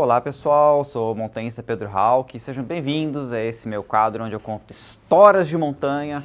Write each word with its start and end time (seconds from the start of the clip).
Olá 0.00 0.20
pessoal, 0.20 0.84
sou 0.84 1.10
o 1.10 1.14
montanhista 1.16 1.60
Pedro 1.60 1.90
Hauck, 1.92 2.38
sejam 2.38 2.62
bem-vindos 2.62 3.32
a 3.32 3.40
esse 3.40 3.66
meu 3.66 3.82
quadro 3.82 4.22
onde 4.22 4.32
eu 4.32 4.38
conto 4.38 4.70
histórias 4.70 5.48
de 5.48 5.58
montanha 5.58 6.22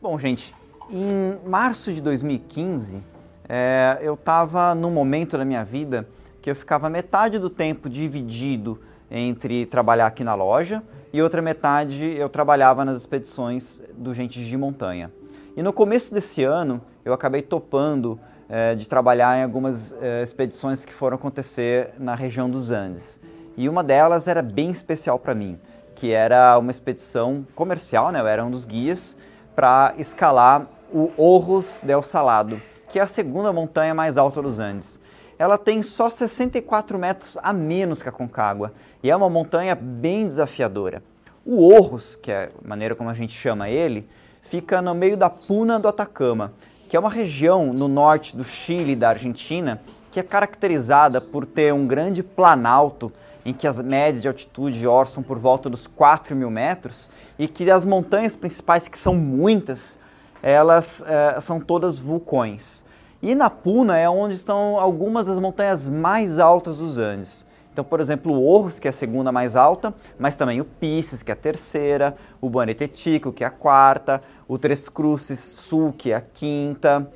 Bom, 0.02 0.20
gente, 0.20 0.54
em 0.92 1.38
março 1.48 1.94
de 1.94 2.02
2015, 2.02 3.02
é, 3.48 4.00
eu 4.02 4.16
estava 4.16 4.76
num 4.76 4.92
momento 4.92 5.38
da 5.38 5.46
minha 5.46 5.64
vida 5.64 6.08
que 6.42 6.50
eu 6.50 6.56
ficava 6.56 6.90
metade 6.90 7.40
do 7.40 7.50
tempo 7.50 7.90
dividido 7.90 8.80
entre 9.10 9.66
trabalhar 9.66 10.08
aqui 10.08 10.24
na 10.24 10.36
loja 10.36 10.84
e 11.14 11.22
outra 11.22 11.42
metade 11.42 12.16
eu 12.18 12.28
trabalhava 12.28 12.84
nas 12.84 12.98
expedições 12.98 13.82
do 13.96 14.14
Gente 14.14 14.44
de 14.44 14.58
Montanha. 14.58 15.12
E 15.56 15.62
no 15.62 15.72
começo 15.72 16.14
desse 16.14 16.44
ano 16.44 16.82
eu 17.06 17.14
acabei 17.14 17.42
topando 17.42 18.20
é, 18.56 18.76
de 18.76 18.88
trabalhar 18.88 19.36
em 19.36 19.42
algumas 19.42 19.96
é, 20.00 20.22
expedições 20.22 20.86
que 20.86 20.94
foram 20.94 21.16
acontecer 21.16 21.96
na 21.98 22.14
região 22.14 22.48
dos 22.48 22.70
Andes. 22.70 23.20
E 23.58 23.68
uma 23.68 23.84
delas 23.84 24.28
era 24.28 24.44
bem 24.44 24.70
especial 24.70 25.18
para 25.18 25.34
mim, 25.34 25.60
que 25.96 26.12
era 26.12 26.56
uma 26.60 26.70
expedição 26.70 27.48
comercial, 27.56 28.12
né? 28.12 28.20
eu 28.20 28.28
era 28.28 28.46
um 28.46 28.52
dos 28.52 28.64
guias 28.64 29.18
para 29.56 29.96
escalar 29.98 30.68
o 30.94 31.12
Orros 31.18 31.82
del 31.84 32.04
Salado, 32.04 32.62
que 32.90 33.00
é 33.00 33.02
a 33.02 33.08
segunda 33.08 33.52
montanha 33.52 33.96
mais 33.96 34.18
alta 34.18 34.40
dos 34.40 34.60
Andes. 34.60 35.02
Ela 35.40 35.58
tem 35.58 35.82
só 35.82 36.08
64 36.08 37.00
metros 37.00 37.40
a 37.42 37.52
menos 37.52 38.04
que 38.04 38.10
a 38.10 38.12
Concagua 38.12 38.72
e 39.02 39.10
é 39.10 39.16
uma 39.16 39.32
montanha 39.32 39.74
bem 39.74 40.28
desafiadora. 40.28 41.02
O 41.44 41.74
Orros, 41.74 42.16
que 42.16 42.32
é 42.32 42.52
a 42.64 42.68
maneira 42.68 42.94
como 42.94 43.10
a 43.10 43.16
gente 43.16 43.34
chama 43.34 43.68
ele, 43.68 44.08
fica 44.44 44.80
no 44.80 44.94
meio 44.94 45.18
da 45.18 45.28
Puna 45.28 45.80
do 45.80 45.88
Atacama, 45.88 46.54
que 46.94 46.98
é 46.98 47.00
uma 47.00 47.10
região 47.10 47.74
no 47.74 47.88
norte 47.88 48.38
do 48.38 48.44
Chile 48.44 48.92
e 48.92 48.96
da 48.96 49.10
Argentina 49.10 49.82
que 50.12 50.20
é 50.20 50.22
caracterizada 50.22 51.20
por 51.20 51.44
ter 51.44 51.74
um 51.74 51.88
grande 51.88 52.22
planalto 52.22 53.12
em 53.44 53.52
que 53.52 53.66
as 53.66 53.82
médias 53.82 54.22
de 54.22 54.28
altitude 54.28 54.86
orçam 54.86 55.24
por 55.24 55.40
volta 55.40 55.72
dos 55.72 55.88
4 55.88 56.36
mil 56.36 56.52
metros 56.52 57.10
e 57.40 57.48
que 57.48 57.68
as 57.72 57.84
montanhas 57.84 58.36
principais, 58.36 58.88
que 58.88 58.96
são 58.96 59.16
muitas, 59.16 59.98
elas 60.44 61.04
é, 61.08 61.42
são 61.42 61.60
todas 61.60 61.98
vulcões. 61.98 62.86
E 63.24 63.34
na 63.34 63.50
Puna 63.50 63.98
é 63.98 64.08
onde 64.08 64.36
estão 64.36 64.80
algumas 64.80 65.26
das 65.26 65.40
montanhas 65.40 65.90
mais 65.90 66.38
altas 66.38 66.78
dos 66.78 67.00
Andes. 67.00 67.44
Então, 67.74 67.84
por 67.84 68.00
exemplo, 68.00 68.32
o 68.32 68.46
Orros, 68.48 68.78
que 68.78 68.88
é 68.88 68.90
a 68.90 68.94
segunda 68.94 69.32
mais 69.32 69.56
alta, 69.56 69.92
mas 70.20 70.38
também 70.38 70.62
o 70.62 70.66
Pisces, 70.66 71.24
que 71.24 71.32
é 71.32 71.34
a 71.34 71.36
terceira, 71.36 72.16
o 72.40 72.48
Bonetetico, 72.48 73.34
que 73.34 73.44
é 73.44 73.48
a 73.48 73.50
quarta, 73.50 74.22
o 74.48 74.60
Três 74.60 74.88
Cruces 74.88 75.40
Sul, 75.40 75.92
que 75.92 76.12
é 76.12 76.16
a 76.16 76.22
quinta. 76.22 77.10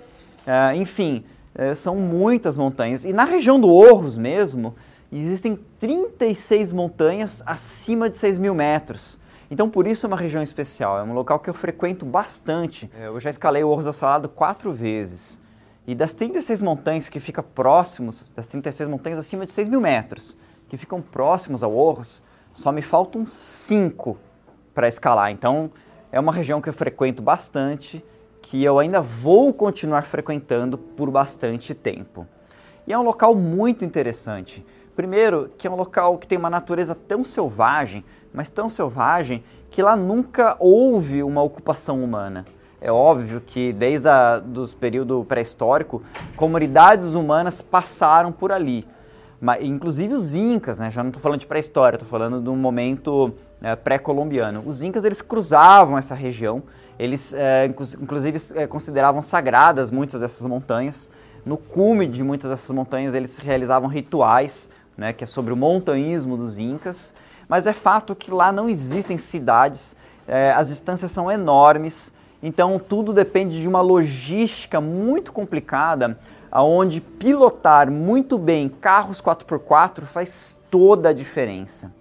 Uh, 0.47 0.75
enfim, 0.75 1.23
uh, 1.53 1.75
são 1.75 1.95
muitas 1.95 2.57
montanhas. 2.57 3.06
E 3.06 3.13
na 3.13 3.23
região 3.23 3.59
do 3.59 3.69
Orros 3.69 4.18
mesmo, 4.18 4.75
existem 5.12 5.59
36 5.79 6.72
montanhas 6.72 7.44
acima 7.45 8.09
de 8.09 8.18
6 8.18 8.39
mil 8.39 8.56
metros. 8.56 9.19
Então, 9.51 9.69
por 9.69 9.85
isso 9.85 10.07
é 10.07 10.07
uma 10.07 10.18
região 10.18 10.41
especial, 10.41 10.97
é 10.97 11.03
um 11.03 11.13
local 11.13 11.39
que 11.39 11.51
eu 11.51 11.53
frequento 11.53 12.03
bastante. 12.03 12.89
É, 13.00 13.06
eu 13.06 13.19
já 13.19 13.29
escalei 13.29 13.63
o 13.63 13.69
Orros 13.69 13.85
do 13.85 13.94
Salado 13.94 14.28
quatro 14.28 14.74
vezes. 14.74 15.39
E 15.85 15.94
das 15.94 16.16
36 16.16 16.63
montanhas 16.63 17.07
que 17.07 17.19
ficam 17.19 17.44
próximos, 17.44 18.25
das 18.35 18.47
36 18.47 18.89
montanhas 18.89 19.19
acima 19.19 19.45
de 19.45 19.51
6 19.51 19.69
mil 19.69 19.79
metros, 19.79 20.35
que 20.67 20.78
ficam 20.78 21.01
próximos 21.01 21.63
ao 21.63 21.75
Orros, 21.75 22.22
só 22.53 22.72
me 22.72 22.81
faltam 22.81 23.25
cinco 23.25 24.17
para 24.73 24.88
escalar. 24.88 25.31
Então, 25.31 25.72
é 26.11 26.19
uma 26.19 26.31
região 26.31 26.61
que 26.61 26.69
eu 26.69 26.73
frequento 26.73 27.22
bastante, 27.22 28.03
que 28.41 28.63
eu 28.63 28.79
ainda 28.79 29.01
vou 29.01 29.53
continuar 29.53 30.03
frequentando 30.03 30.77
por 30.77 31.11
bastante 31.11 31.73
tempo. 31.73 32.27
E 32.85 32.94
é 32.94 32.97
um 32.97 33.03
local 33.03 33.35
muito 33.35 33.83
interessante. 33.83 34.66
Primeiro, 34.95 35.51
que 35.57 35.67
é 35.67 35.69
um 35.69 35.75
local 35.75 36.17
que 36.17 36.25
tem 36.27 36.38
uma 36.38 36.50
natureza 36.50 36.95
tão 36.95 37.23
selvagem, 37.23 38.03
mas 38.33 38.50
tão 38.50 38.69
selvagem, 38.69 39.44
que 39.69 39.83
lá 39.83 39.95
nunca 39.95 40.56
houve 40.59 41.22
uma 41.22 41.44
ocupação 41.44 42.03
humana. 42.03 42.45
É 42.79 42.91
óbvio 42.91 43.41
que 43.41 43.73
desde 43.73 44.07
o 44.07 44.67
período 44.79 45.25
pré-histórico, 45.25 46.01
comunidades 46.35 47.13
humanas 47.16 47.61
passaram 47.61 48.31
por 48.31 48.51
ali. 48.51 48.88
Mas, 49.39 49.63
inclusive 49.63 50.13
os 50.13 50.33
incas, 50.33 50.79
né? 50.79 50.89
já 50.89 51.03
não 51.03 51.09
estou 51.09 51.21
falando 51.21 51.39
de 51.39 51.45
pré-história, 51.45 51.95
estou 51.95 52.09
falando 52.09 52.41
de 52.41 52.49
um 52.49 52.55
momento 52.55 53.33
é, 53.61 53.75
pré-colombiano. 53.75 54.63
Os 54.65 54.81
incas 54.81 55.03
eles 55.03 55.21
cruzavam 55.21 55.97
essa 55.97 56.15
região, 56.15 56.63
eles 56.97 57.33
é, 57.33 57.65
inclusive 57.65 58.39
é, 58.55 58.65
consideravam 58.65 59.21
sagradas 59.21 59.91
muitas 59.91 60.19
dessas 60.19 60.45
montanhas. 60.47 61.11
No 61.45 61.57
cume 61.57 62.07
de 62.07 62.23
muitas 62.23 62.49
dessas 62.49 62.75
montanhas 62.75 63.13
eles 63.13 63.37
realizavam 63.37 63.87
rituais 63.87 64.69
né, 64.97 65.13
que 65.13 65.23
é 65.23 65.27
sobre 65.27 65.53
o 65.53 65.55
montanhismo 65.55 66.35
dos 66.35 66.57
Incas, 66.57 67.13
mas 67.47 67.67
é 67.67 67.73
fato 67.73 68.15
que 68.15 68.31
lá 68.31 68.51
não 68.51 68.67
existem 68.67 69.17
cidades, 69.17 69.95
as 70.55 70.67
distâncias 70.67 71.11
são 71.11 71.31
enormes, 71.31 72.13
então 72.43 72.77
tudo 72.77 73.13
depende 73.13 73.61
de 73.61 73.67
uma 73.67 73.79
logística 73.79 74.81
muito 74.81 75.31
complicada, 75.31 76.19
aonde 76.51 77.01
pilotar 77.01 77.91
muito 77.91 78.37
bem 78.37 78.69
carros 78.69 79.21
4x4 79.21 80.03
faz 80.03 80.57
toda 80.69 81.09
a 81.09 81.13
diferença. 81.13 81.91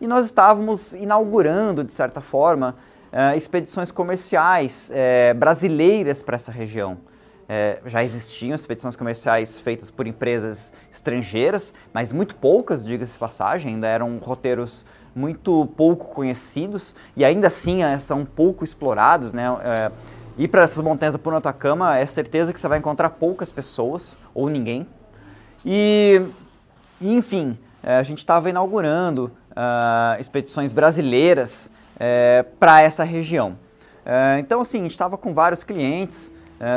E 0.00 0.06
nós 0.06 0.26
estávamos 0.26 0.92
inaugurando, 0.94 1.82
de 1.82 1.92
certa 1.92 2.20
forma, 2.20 2.76
é, 3.10 3.36
expedições 3.36 3.90
comerciais 3.90 4.90
é, 4.92 5.32
brasileiras 5.32 6.22
para 6.22 6.36
essa 6.36 6.52
região. 6.52 6.98
É, 7.48 7.78
já 7.86 8.02
existiam 8.02 8.54
expedições 8.54 8.96
comerciais 8.96 9.60
feitas 9.60 9.90
por 9.90 10.06
empresas 10.06 10.72
estrangeiras, 10.90 11.72
mas 11.92 12.12
muito 12.12 12.34
poucas, 12.34 12.84
diga-se 12.84 13.16
passagem, 13.16 13.74
ainda 13.74 13.86
eram 13.86 14.18
roteiros 14.18 14.84
muito 15.14 15.66
pouco 15.76 16.06
conhecidos 16.14 16.94
e 17.16 17.24
ainda 17.24 17.46
assim 17.46 17.78
são 18.00 18.24
pouco 18.24 18.64
explorados, 18.64 19.32
né? 19.32 19.44
É, 19.64 19.92
ir 20.36 20.48
para 20.48 20.62
essas 20.62 20.82
montanhas 20.82 21.16
Puna 21.16 21.38
Atacama 21.38 21.96
é 21.96 22.06
certeza 22.06 22.52
que 22.52 22.60
você 22.60 22.68
vai 22.68 22.78
encontrar 22.78 23.10
poucas 23.10 23.50
pessoas 23.50 24.18
ou 24.34 24.48
ninguém. 24.48 24.86
E, 25.64 26.22
enfim, 27.00 27.58
é, 27.82 27.96
a 27.96 28.02
gente 28.02 28.18
estava 28.18 28.50
inaugurando 28.50 29.30
uh, 29.50 30.20
expedições 30.20 30.72
brasileiras 30.72 31.70
é, 31.98 32.44
para 32.58 32.82
essa 32.82 33.04
região. 33.04 33.56
É, 34.04 34.38
então, 34.38 34.60
assim, 34.60 34.78
a 34.78 34.82
gente 34.82 34.92
estava 34.92 35.16
com 35.18 35.34
vários 35.34 35.64
clientes, 35.64 36.32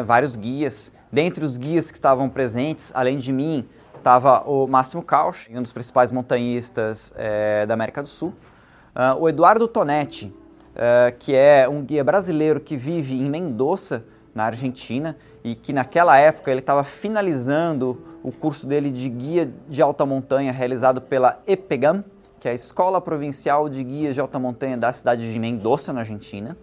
vários 0.06 0.36
guias. 0.36 0.92
Dentre 1.12 1.46
os 1.46 1.56
guias 1.56 1.90
que 1.90 1.98
estavam 1.98 2.28
presentes, 2.28 2.92
além 2.94 3.18
de 3.18 3.32
mim, 3.32 3.66
estava 3.96 4.42
o 4.42 4.68
Máximo 4.68 5.02
Cauch, 5.04 5.50
um 5.56 5.62
dos 5.62 5.72
principais 5.72 6.12
montanhistas 6.12 7.14
da 7.68 7.76
América 7.76 8.02
do 8.04 8.10
Sul. 8.10 8.34
Uh, 8.96 9.22
o 9.22 9.30
Eduardo 9.30 9.68
Tonetti, 9.68 10.34
uh, 10.80 11.16
que 11.20 11.36
é 11.36 11.68
um 11.68 11.84
guia 11.84 12.04
brasileiro 12.04 12.60
que 12.60 12.78
vive 12.78 13.14
em 13.14 13.30
Mendoza, 13.30 14.06
na 14.34 14.46
Argentina, 14.46 15.18
e 15.44 15.54
que 15.56 15.74
naquela 15.74 16.18
época 16.18 16.50
ele 16.50 16.62
estava 16.62 16.84
finalizando 16.84 18.02
o 18.24 18.32
curso 18.32 18.66
dele 18.66 18.90
de 18.90 19.10
guia 19.10 19.52
de 19.68 19.82
alta 19.82 20.06
montanha 20.06 20.52
realizado 20.52 21.02
pela 21.02 21.42
EPEGAM, 21.46 22.04
que 22.40 22.48
é 22.48 22.52
a 22.52 22.54
Escola 22.54 23.02
Provincial 23.02 23.68
de 23.68 23.84
Guias 23.84 24.16
de 24.16 24.22
Alta 24.22 24.40
Montanha 24.40 24.78
da 24.78 24.94
cidade 24.94 25.32
de 25.32 25.40
Mendoza, 25.40 25.92
na 25.92 26.00
Argentina. 26.00 26.56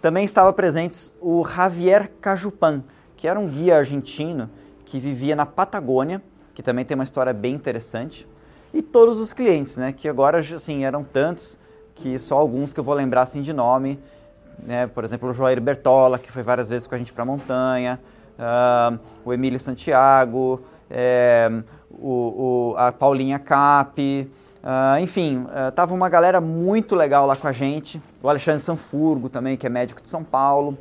Também 0.00 0.24
estava 0.24 0.52
presente 0.52 1.12
o 1.20 1.44
Javier 1.44 2.10
Cajupan, 2.20 2.84
que 3.16 3.26
era 3.26 3.38
um 3.38 3.48
guia 3.48 3.76
argentino 3.76 4.48
que 4.84 5.00
vivia 5.00 5.34
na 5.34 5.44
Patagônia, 5.44 6.22
que 6.54 6.62
também 6.62 6.84
tem 6.84 6.94
uma 6.94 7.04
história 7.04 7.32
bem 7.32 7.54
interessante. 7.54 8.26
e 8.72 8.82
todos 8.82 9.18
os 9.18 9.32
clientes, 9.32 9.76
né, 9.76 9.92
que 9.92 10.08
agora 10.08 10.38
assim 10.38 10.84
eram 10.84 11.02
tantos 11.02 11.58
que 11.94 12.18
só 12.18 12.38
alguns 12.38 12.72
que 12.72 12.80
eu 12.80 12.84
vou 12.84 12.94
lembrar 12.94 13.22
assim 13.22 13.42
de 13.42 13.52
nome, 13.52 13.98
né, 14.62 14.86
por 14.86 15.04
exemplo 15.04 15.28
o 15.28 15.34
Joair 15.34 15.60
Bertola 15.60 16.18
que 16.18 16.30
foi 16.30 16.42
várias 16.42 16.68
vezes 16.68 16.86
com 16.86 16.94
a 16.94 16.98
gente 16.98 17.12
para 17.12 17.22
a 17.22 17.26
montanha, 17.26 18.00
uh, 18.38 18.98
o 19.24 19.32
Emílio 19.32 19.60
Santiago, 19.60 20.62
é, 20.90 21.50
o, 21.90 22.72
o, 22.72 22.74
a 22.76 22.90
Paulinha 22.90 23.38
Cap, 23.38 24.00
uh, 24.00 25.00
enfim, 25.00 25.44
uh, 25.44 25.72
tava 25.72 25.94
uma 25.94 26.08
galera 26.08 26.40
muito 26.40 26.94
legal 26.94 27.26
lá 27.26 27.36
com 27.36 27.46
a 27.46 27.52
gente, 27.52 28.02
o 28.22 28.28
Alexandre 28.28 28.62
Sanfurgo 28.62 29.28
também 29.28 29.56
que 29.56 29.66
é 29.66 29.70
médico 29.70 30.02
de 30.02 30.08
São 30.08 30.24
Paulo, 30.24 30.76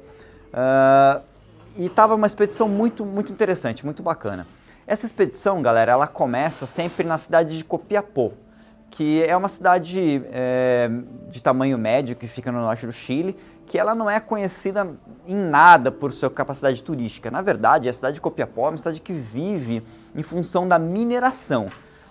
e 1.78 1.88
tava 1.90 2.16
uma 2.16 2.26
expedição 2.26 2.68
muito 2.68 3.06
muito 3.06 3.32
interessante, 3.32 3.86
muito 3.86 4.02
bacana. 4.02 4.48
Essa 4.88 5.06
expedição, 5.06 5.62
galera, 5.62 5.92
ela 5.92 6.08
começa 6.08 6.66
sempre 6.66 7.06
na 7.06 7.20
cidade 7.20 7.56
de 7.56 7.64
Copiapó, 7.64 8.32
que 8.90 9.24
é 9.24 9.36
uma 9.36 9.48
cidade 9.48 10.24
é, 10.32 10.90
de 11.30 11.42
tamanho 11.42 11.78
médio 11.78 12.16
que 12.16 12.28
fica 12.28 12.52
no 12.52 12.60
norte 12.60 12.86
do 12.86 12.92
Chile, 12.92 13.38
que 13.66 13.78
ela 13.78 13.94
não 13.94 14.10
é 14.10 14.20
conhecida 14.20 14.88
em 15.28 15.36
nada 15.36 15.92
por 15.92 16.12
sua 16.12 16.30
capacidade 16.30 16.82
turística. 16.82 17.30
Na 17.30 17.42
verdade, 17.42 17.88
a 17.88 17.94
cidade 17.94 18.16
de 18.16 18.22
Copiapó 18.22 18.68
é 18.68 18.70
uma 18.72 18.78
cidade 18.78 19.00
que 19.00 19.14
vive 19.14 19.84
em 20.16 20.24
função 20.24 20.68
da 20.68 20.80
mineração. 20.80 21.68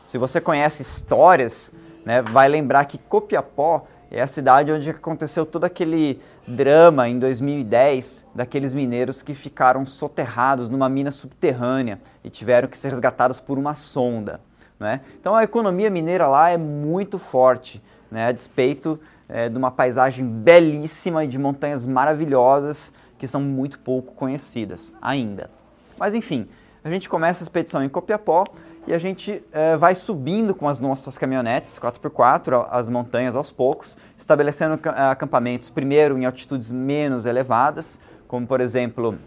Se 0.06 0.16
você 0.18 0.40
conhece 0.40 0.82
histórias, 0.82 1.74
né, 2.04 2.22
vai 2.22 2.48
lembrar 2.48 2.84
que 2.84 2.96
Copiapó 2.96 3.86
é 4.10 4.22
a 4.22 4.26
cidade 4.26 4.72
onde 4.72 4.88
aconteceu 4.88 5.44
todo 5.44 5.64
aquele 5.64 6.20
drama 6.46 7.08
em 7.08 7.18
2010 7.18 8.24
daqueles 8.34 8.72
mineiros 8.72 9.20
que 9.20 9.34
ficaram 9.34 9.84
soterrados 9.84 10.68
numa 10.68 10.88
mina 10.88 11.12
subterrânea 11.12 12.00
e 12.24 12.30
tiveram 12.30 12.68
que 12.68 12.78
ser 12.78 12.88
resgatados 12.88 13.38
por 13.38 13.58
uma 13.58 13.74
sonda. 13.74 14.40
Né? 14.78 15.00
Então 15.20 15.34
a 15.34 15.42
economia 15.42 15.90
mineira 15.90 16.26
lá 16.26 16.50
é 16.50 16.56
muito 16.56 17.18
forte, 17.18 17.82
né? 18.10 18.26
a 18.26 18.32
despeito 18.32 18.98
é, 19.28 19.48
de 19.48 19.56
uma 19.56 19.70
paisagem 19.70 20.24
belíssima 20.26 21.24
e 21.24 21.26
de 21.26 21.38
montanhas 21.38 21.86
maravilhosas 21.86 22.92
que 23.18 23.26
são 23.26 23.40
muito 23.40 23.78
pouco 23.80 24.14
conhecidas 24.14 24.94
ainda. 25.02 25.50
Mas 25.98 26.14
enfim, 26.14 26.48
a 26.84 26.90
gente 26.90 27.08
começa 27.08 27.42
a 27.42 27.44
expedição 27.44 27.82
em 27.82 27.88
Copiapó 27.88 28.44
e 28.86 28.94
a 28.94 28.98
gente 28.98 29.44
é, 29.52 29.76
vai 29.76 29.94
subindo 29.94 30.54
com 30.54 30.68
as 30.68 30.78
nossas 30.78 31.18
caminhonetes 31.18 31.78
4x4 31.78 32.68
as 32.70 32.88
montanhas 32.88 33.34
aos 33.36 33.50
poucos, 33.50 33.98
estabelecendo 34.16 34.78
acampamentos 34.94 35.68
primeiro 35.68 36.16
em 36.16 36.24
altitudes 36.24 36.70
menos 36.70 37.26
elevadas, 37.26 37.98
como 38.26 38.46
por 38.46 38.60
exemplo 38.60 39.18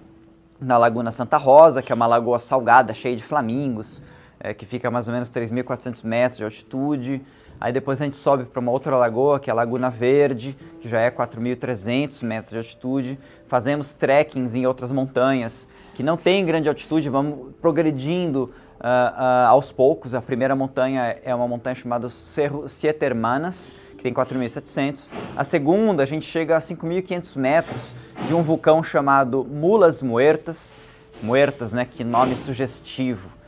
na 0.59 0.77
Laguna 0.77 1.11
Santa 1.11 1.37
Rosa, 1.37 1.81
que 1.81 1.91
é 1.91 1.95
uma 1.95 2.07
lagoa 2.07 2.39
salgada, 2.39 2.93
cheia 2.93 3.15
de 3.15 3.23
flamingos, 3.23 4.01
é, 4.43 4.53
que 4.53 4.65
fica 4.65 4.87
a 4.87 4.91
mais 4.91 5.07
ou 5.07 5.13
menos 5.13 5.31
3.400 5.31 6.03
metros 6.03 6.37
de 6.37 6.43
altitude. 6.43 7.21
Aí 7.59 7.71
depois 7.71 8.01
a 8.01 8.05
gente 8.05 8.17
sobe 8.17 8.45
para 8.45 8.59
uma 8.59 8.71
outra 8.71 8.95
lagoa, 8.97 9.39
que 9.39 9.49
é 9.49 9.53
a 9.53 9.55
Laguna 9.55 9.89
Verde, 9.89 10.57
que 10.79 10.89
já 10.89 10.99
é 10.99 11.11
4.300 11.11 12.23
metros 12.23 12.51
de 12.51 12.57
altitude. 12.57 13.19
Fazemos 13.47 13.93
trekkings 13.93 14.57
em 14.57 14.65
outras 14.65 14.91
montanhas 14.91 15.67
que 15.93 16.01
não 16.01 16.17
tem 16.17 16.43
grande 16.43 16.67
altitude, 16.67 17.09
vamos 17.09 17.53
progredindo 17.61 18.51
uh, 18.79 18.83
uh, 18.83 19.47
aos 19.49 19.71
poucos. 19.71 20.15
A 20.15 20.21
primeira 20.21 20.55
montanha 20.55 21.17
é 21.23 21.35
uma 21.35 21.47
montanha 21.47 21.75
chamada 21.75 22.09
Cerro 22.09 22.67
Siete 22.67 23.05
Hermanas, 23.05 23.71
que 23.95 24.01
tem 24.01 24.11
4.700. 24.11 25.11
A 25.37 25.43
segunda, 25.43 26.01
a 26.01 26.05
gente 26.05 26.25
chega 26.25 26.57
a 26.57 26.59
5.500 26.59 27.35
metros 27.35 27.95
de 28.25 28.33
um 28.33 28.41
vulcão 28.41 28.81
chamado 28.83 29.43
Mulas 29.43 30.01
Muertas. 30.01 30.73
Muertas, 31.21 31.71
né? 31.73 31.85
Que 31.85 32.03
nome 32.03 32.35
sugestivo. 32.35 33.40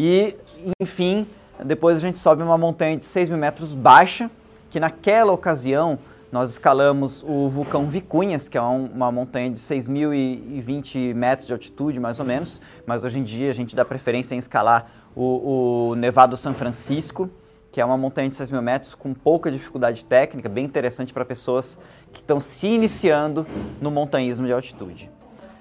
E, 0.00 0.36
enfim, 0.80 1.26
depois 1.64 1.96
a 1.96 2.00
gente 2.00 2.20
sobe 2.20 2.40
uma 2.40 2.56
montanha 2.56 2.96
de 2.96 3.04
6 3.04 3.30
mil 3.30 3.38
metros 3.38 3.74
baixa, 3.74 4.30
que 4.70 4.78
naquela 4.78 5.32
ocasião 5.32 5.98
nós 6.30 6.50
escalamos 6.50 7.24
o 7.26 7.48
vulcão 7.48 7.88
Vicunhas, 7.88 8.48
que 8.48 8.56
é 8.56 8.60
uma 8.60 9.10
montanha 9.10 9.50
de 9.50 9.58
6.020 9.58 11.14
metros 11.14 11.48
de 11.48 11.52
altitude, 11.52 11.98
mais 11.98 12.20
ou 12.20 12.24
menos, 12.24 12.60
mas 12.86 13.02
hoje 13.02 13.18
em 13.18 13.24
dia 13.24 13.50
a 13.50 13.52
gente 13.52 13.74
dá 13.74 13.84
preferência 13.84 14.36
em 14.36 14.38
escalar 14.38 14.88
o, 15.16 15.90
o 15.90 15.94
Nevado 15.96 16.36
São 16.36 16.54
Francisco, 16.54 17.28
que 17.72 17.80
é 17.80 17.84
uma 17.84 17.96
montanha 17.96 18.28
de 18.28 18.36
6 18.36 18.52
mil 18.52 18.62
metros 18.62 18.94
com 18.94 19.12
pouca 19.12 19.50
dificuldade 19.50 20.04
técnica, 20.04 20.48
bem 20.48 20.64
interessante 20.64 21.12
para 21.12 21.24
pessoas 21.24 21.80
que 22.12 22.20
estão 22.20 22.40
se 22.40 22.68
iniciando 22.68 23.44
no 23.80 23.90
montanhismo 23.90 24.46
de 24.46 24.52
altitude. 24.52 25.10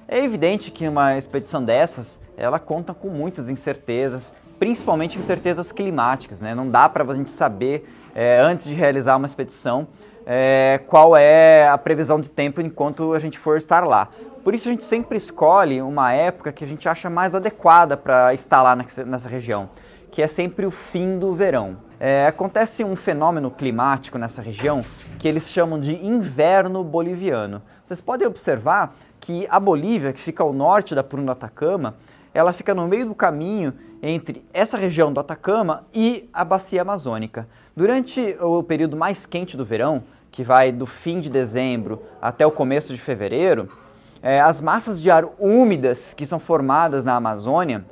É 0.08 0.24
evidente 0.24 0.70
que 0.70 0.88
uma 0.88 1.18
expedição 1.18 1.64
dessas, 1.64 2.20
ela 2.38 2.60
conta 2.60 2.94
com 2.94 3.10
muitas 3.10 3.50
incertezas, 3.50 4.32
principalmente 4.60 5.18
incertezas 5.18 5.72
climáticas, 5.72 6.40
né? 6.40 6.54
Não 6.54 6.70
dá 6.70 6.88
para 6.88 7.04
a 7.04 7.16
gente 7.16 7.32
saber, 7.32 7.90
é, 8.14 8.40
antes 8.40 8.66
de 8.66 8.76
realizar 8.76 9.18
uma 9.18 9.26
expedição, 9.26 9.88
é, 10.26 10.80
qual 10.88 11.18
é 11.18 11.68
a 11.68 11.78
previsão 11.78 12.20
de 12.20 12.30
tempo 12.30 12.62
enquanto 12.62 13.14
a 13.14 13.20
gente 13.20 13.40
for 13.40 13.58
estar 13.58 13.86
lá. 13.86 14.10
Por 14.44 14.54
isso 14.54 14.70
a 14.70 14.72
gente 14.72 14.84
sempre 14.84 15.18
escolhe 15.18 15.82
uma 15.82 16.14
época 16.14 16.52
que 16.52 16.64
a 16.64 16.68
gente 16.68 16.88
acha 16.88 17.10
mais 17.10 17.34
adequada 17.34 17.98
para 17.98 18.34
estar 18.34 18.62
lá 18.62 18.76
nessa 18.76 19.28
região, 19.28 19.70
que 20.12 20.22
é 20.22 20.28
sempre 20.28 20.66
o 20.66 20.72
fim 20.72 21.18
do 21.18 21.34
verão. 21.34 21.78
É, 22.00 22.28
acontece 22.28 22.84
um 22.84 22.96
fenômeno 22.96 23.50
climático 23.50 24.18
nessa 24.18 24.42
região 24.42 24.86
que 25.18 25.28
eles 25.28 25.50
chamam 25.50 25.80
de 25.80 26.06
inverno 26.06 26.84
boliviano. 26.84 27.62
Vocês 27.84 28.00
podem 28.00 28.28
observar 28.28 28.96
que 29.20 29.48
a 29.50 29.60
Bolívia, 29.60 30.14
que 30.14 30.20
fica 30.20 30.44
ao 30.44 30.54
norte 30.54 30.94
da 30.94 31.04
Puna 31.04 31.24
do 31.24 31.32
Atacama, 31.32 31.96
ela 32.38 32.54
fica 32.54 32.76
no 32.76 32.88
meio 32.88 33.08
do 33.08 33.16
caminho 33.16 33.74
entre 34.00 34.46
essa 34.54 34.78
região 34.78 35.12
do 35.12 35.20
Atacama 35.20 35.88
e 35.92 36.30
a 36.32 36.46
bacia 36.46 36.84
amazônica. 36.84 37.48
Durante 37.76 38.38
o 38.40 38.62
período 38.62 38.96
mais 38.96 39.26
quente 39.26 39.58
do 39.58 39.66
verão, 39.66 40.04
que 40.30 40.44
vai 40.44 40.72
do 40.72 40.86
fim 40.86 41.20
de 41.20 41.32
dezembro 41.32 42.00
até 42.22 42.46
o 42.46 42.52
começo 42.52 42.94
de 42.94 43.02
fevereiro, 43.02 43.68
é, 44.22 44.40
as 44.40 44.62
massas 44.62 45.02
de 45.02 45.10
ar 45.10 45.26
úmidas 45.40 46.14
que 46.14 46.28
são 46.28 46.40
formadas 46.40 47.04
na 47.04 47.16
Amazônia, 47.16 47.84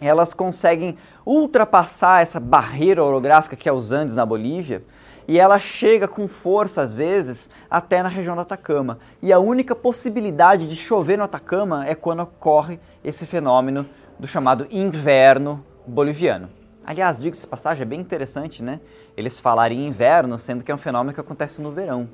elas 0.00 0.32
conseguem 0.32 0.96
ultrapassar 1.26 2.22
essa 2.22 2.40
barreira 2.40 3.04
orográfica 3.04 3.54
que 3.54 3.68
é 3.68 3.72
os 3.72 3.92
Andes 3.92 4.14
na 4.14 4.24
Bolívia 4.24 4.82
e 5.26 5.38
ela 5.38 5.58
chega 5.58 6.06
com 6.06 6.28
força, 6.28 6.82
às 6.82 6.92
vezes, 6.92 7.48
até 7.70 8.02
na 8.02 8.08
região 8.08 8.34
do 8.34 8.42
Atacama. 8.42 8.98
E 9.22 9.32
a 9.32 9.38
única 9.38 9.74
possibilidade 9.74 10.68
de 10.68 10.76
chover 10.76 11.16
no 11.16 11.24
Atacama 11.24 11.86
é 11.86 11.94
quando 11.94 12.20
ocorre 12.20 12.78
esse 13.04 13.26
fenômeno 13.26 13.86
do 14.18 14.26
chamado 14.26 14.66
inverno 14.70 15.64
boliviano. 15.86 16.48
Aliás, 16.86 17.18
diga-se 17.18 17.46
passagem, 17.46 17.82
é 17.82 17.84
bem 17.84 18.00
interessante, 18.00 18.62
né? 18.62 18.80
Eles 19.16 19.38
falarem 19.40 19.86
inverno, 19.86 20.38
sendo 20.38 20.62
que 20.64 20.70
é 20.70 20.74
um 20.74 20.78
fenômeno 20.78 21.14
que 21.14 21.20
acontece 21.20 21.62
no 21.62 21.70
verão. 21.70 22.08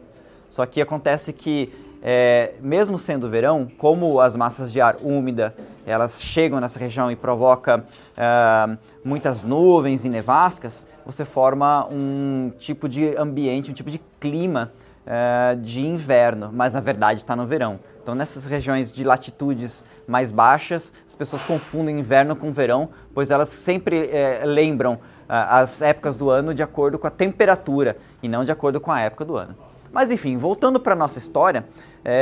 Só 0.49 0.65
que 0.67 0.81
acontece 0.81 1.32
que, 1.32 1.73
é, 2.03 2.55
mesmo 2.61 2.99
sendo 2.99 3.29
verão, 3.29 3.70
como 3.79 4.20
as 4.20 4.37
massas 4.37 4.73
de 4.73 4.81
ar 4.81 4.97
úmida 5.03 5.55
elas 5.87 6.23
chegam 6.23 6.61
nessa 6.61 6.79
região 6.79 7.11
e 7.11 7.17
provocam 7.17 7.82
é, 8.17 8.77
muitas 9.05 9.43
nuvens 9.43 10.05
e 10.05 10.09
nevascas, 10.09 10.87
você 11.05 11.25
forma 11.25 11.87
um 11.91 12.53
tipo 12.59 12.89
de 12.89 13.17
ambiente, 13.17 13.70
um 13.70 13.75
tipo 13.75 13.91
de 13.91 14.01
clima 14.20 14.70
uh, 15.10 15.56
de 15.56 15.84
inverno, 15.84 16.50
mas 16.52 16.72
na 16.72 16.81
verdade 16.81 17.20
está 17.20 17.34
no 17.34 17.46
verão. 17.46 17.81
Então, 18.02 18.14
nessas 18.14 18.44
regiões 18.44 18.93
de 18.93 19.05
latitudes 19.05 19.84
mais 20.06 20.31
baixas, 20.31 20.93
as 21.06 21.14
pessoas 21.14 21.43
confundem 21.43 21.98
inverno 21.98 22.34
com 22.34 22.52
verão, 22.52 22.88
pois 23.12 23.31
elas 23.31 23.48
sempre 23.48 24.08
eh, 24.10 24.43
lembram 24.44 24.94
uh, 24.94 24.98
as 25.29 25.82
épocas 25.82 26.17
do 26.17 26.31
ano 26.31 26.55
de 26.55 26.62
acordo 26.62 26.98
com 26.98 27.06
a 27.06 27.10
temperatura 27.10 27.96
e 28.22 28.29
não 28.29 28.44
de 28.44 28.50
acordo 28.50 28.81
com 28.81 28.90
a 28.90 29.00
época 29.00 29.24
do 29.24 29.36
ano. 29.36 29.55
Mas 29.93 30.10
enfim, 30.10 30.36
voltando 30.38 30.81
para 30.81 30.94
a 30.94 30.96
nossa 30.96 31.19
história, 31.19 31.64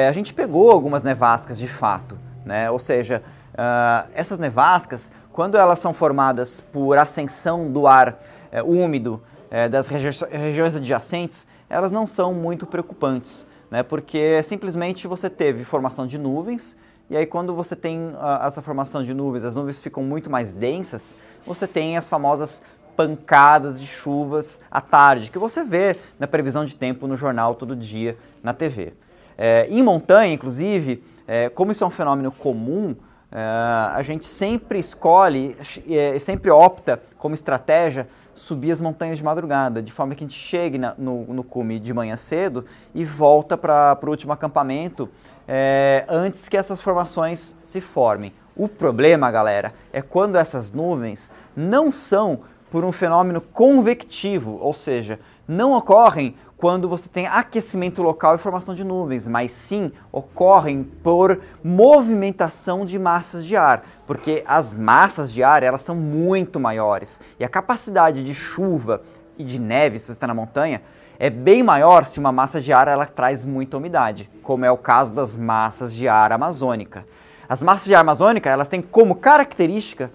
a 0.09 0.13
gente 0.13 0.33
pegou 0.33 0.71
algumas 0.71 1.03
nevascas 1.03 1.59
de 1.59 1.69
fato, 1.69 2.19
né? 2.45 2.71
ou 2.71 2.79
seja, 2.79 3.23
uh, 3.53 4.11
essas 4.15 4.39
nevascas, 4.39 5.13
quando 5.33 5.57
elas 5.57 5.79
são 5.79 5.93
formadas 5.93 6.61
por 6.61 6.97
ascensão 6.97 7.71
do 7.71 7.87
ar 7.87 8.19
úmido 8.65 9.23
das 9.71 9.87
regi 9.87 10.25
regiões 10.31 10.75
adjacentes, 10.75 11.47
elas 11.69 11.91
não 11.91 12.07
são 12.07 12.33
muito 12.33 12.67
preocupantes, 12.67 13.47
né? 13.71 13.83
porque 13.83 14.43
simplesmente 14.43 15.07
você 15.07 15.29
teve 15.29 15.65
formação 15.65 16.07
de 16.07 16.19
nuvens, 16.19 16.77
e 17.11 17.17
aí 17.17 17.27
quando 17.27 17.55
você 17.55 17.75
tem 17.75 18.13
a, 18.19 18.47
essa 18.47 18.63
formação 18.63 19.03
de 19.03 19.15
nuvens, 19.15 19.45
as 19.45 19.55
nuvens 19.55 19.79
ficam 19.79 20.03
muito 20.03 20.31
mais 20.31 20.53
densas, 20.53 21.15
você 21.47 21.67
tem 21.67 21.97
as 21.97 22.09
famosas 22.09 22.63
pancadas 22.97 23.81
de 23.81 23.87
chuvas 23.87 24.61
à 24.71 24.81
tarde, 24.81 25.31
que 25.31 25.39
você 25.39 25.63
vê 25.63 25.97
na 26.19 26.27
previsão 26.27 26.65
de 26.65 26.75
tempo 26.75 27.07
no 27.07 27.17
jornal 27.17 27.55
todo 27.55 27.77
dia, 27.77 28.17
na 28.43 28.53
TV. 28.53 28.93
É, 29.37 29.69
em 29.71 29.83
montanha, 29.85 30.35
inclusive, 30.35 31.05
é, 31.27 31.49
como 31.49 31.71
isso 31.71 31.85
é 31.85 31.87
um 31.87 31.91
fenômeno 31.91 32.33
comum, 32.33 32.97
é, 33.31 33.39
a 33.39 34.03
gente 34.03 34.27
sempre 34.27 34.81
escolhe, 34.81 35.57
é, 35.89 36.19
sempre 36.19 36.51
opta 36.51 37.01
como 37.19 37.35
estratégia 37.35 38.09
subir 38.39 38.71
as 38.71 38.81
montanhas 38.81 39.19
de 39.19 39.25
madrugada, 39.25 39.83
de 39.83 39.93
forma 39.93 40.15
que 40.15 40.25
a 40.25 40.27
gente 40.27 40.39
chegue 40.39 40.79
na, 40.79 40.95
no, 40.97 41.25
no 41.27 41.43
cume 41.45 41.79
de 41.79 41.93
manhã 41.93 42.17
cedo 42.17 42.65
e 42.95 43.05
volta 43.05 43.57
para 43.57 43.99
o 44.03 44.09
último 44.09 44.33
acampamento 44.33 45.09
é, 45.47 46.05
antes 46.09 46.49
que 46.49 46.57
essas 46.57 46.81
formações 46.81 47.57
se 47.65 47.81
formem. 47.81 48.33
O 48.57 48.69
problema, 48.69 49.31
galera, 49.31 49.73
é 49.93 50.03
quando 50.03 50.37
essas 50.37 50.73
nuvens 50.73 51.33
não 51.57 51.91
são 51.91 52.41
por 52.71 52.85
um 52.85 52.93
fenômeno 52.93 53.41
convectivo, 53.41 54.59
ou 54.61 54.75
seja, 54.75 55.19
não 55.47 55.73
ocorrem 55.73 56.35
quando 56.59 56.89
você 56.89 57.09
tem 57.09 57.25
aquecimento 57.29 58.03
local 58.03 58.35
e 58.35 58.39
formação 58.39 58.75
de 58.75 58.83
nuvens, 58.83 59.29
mas 59.29 59.53
sim 59.53 59.93
ocorrem 60.11 60.83
por 60.83 61.41
movimentação 61.63 62.85
de 62.85 62.99
massas 62.99 63.47
de 63.47 63.57
ar, 63.57 63.85
porque 64.09 64.43
as 64.45 64.75
massas 64.75 65.33
de 65.33 65.41
ar 65.43 65.63
elas 65.63 65.83
são 65.83 65.95
muito 65.95 66.59
maiores 66.59 67.21
e 67.39 67.45
a 67.45 67.49
capacidade 67.49 68.25
de 68.25 68.35
chuva 68.35 69.03
e 69.39 69.45
de 69.45 69.61
neve, 69.61 70.01
se 70.01 70.07
você 70.07 70.13
está 70.13 70.27
na 70.27 70.35
montanha, 70.35 70.83
é 71.17 71.31
bem 71.31 71.63
maior 71.63 72.05
se 72.05 72.19
uma 72.19 72.33
massa 72.33 72.61
de 72.61 72.73
ar 72.73 72.89
ela 72.89 73.07
traz 73.07 73.45
muita 73.45 73.77
umidade, 73.77 74.29
como 74.43 74.65
é 74.65 74.71
o 74.71 74.77
caso 74.77 75.15
das 75.15 75.37
massas 75.37 75.95
de 75.95 76.09
ar 76.09 76.33
amazônica. 76.33 77.07
As 77.49 77.63
massas 77.63 77.87
de 77.87 77.95
ar 77.95 78.01
amazônica 78.01 78.51
elas 78.51 78.69
têm 78.69 78.83
como 78.83 79.15
característica 79.15 80.11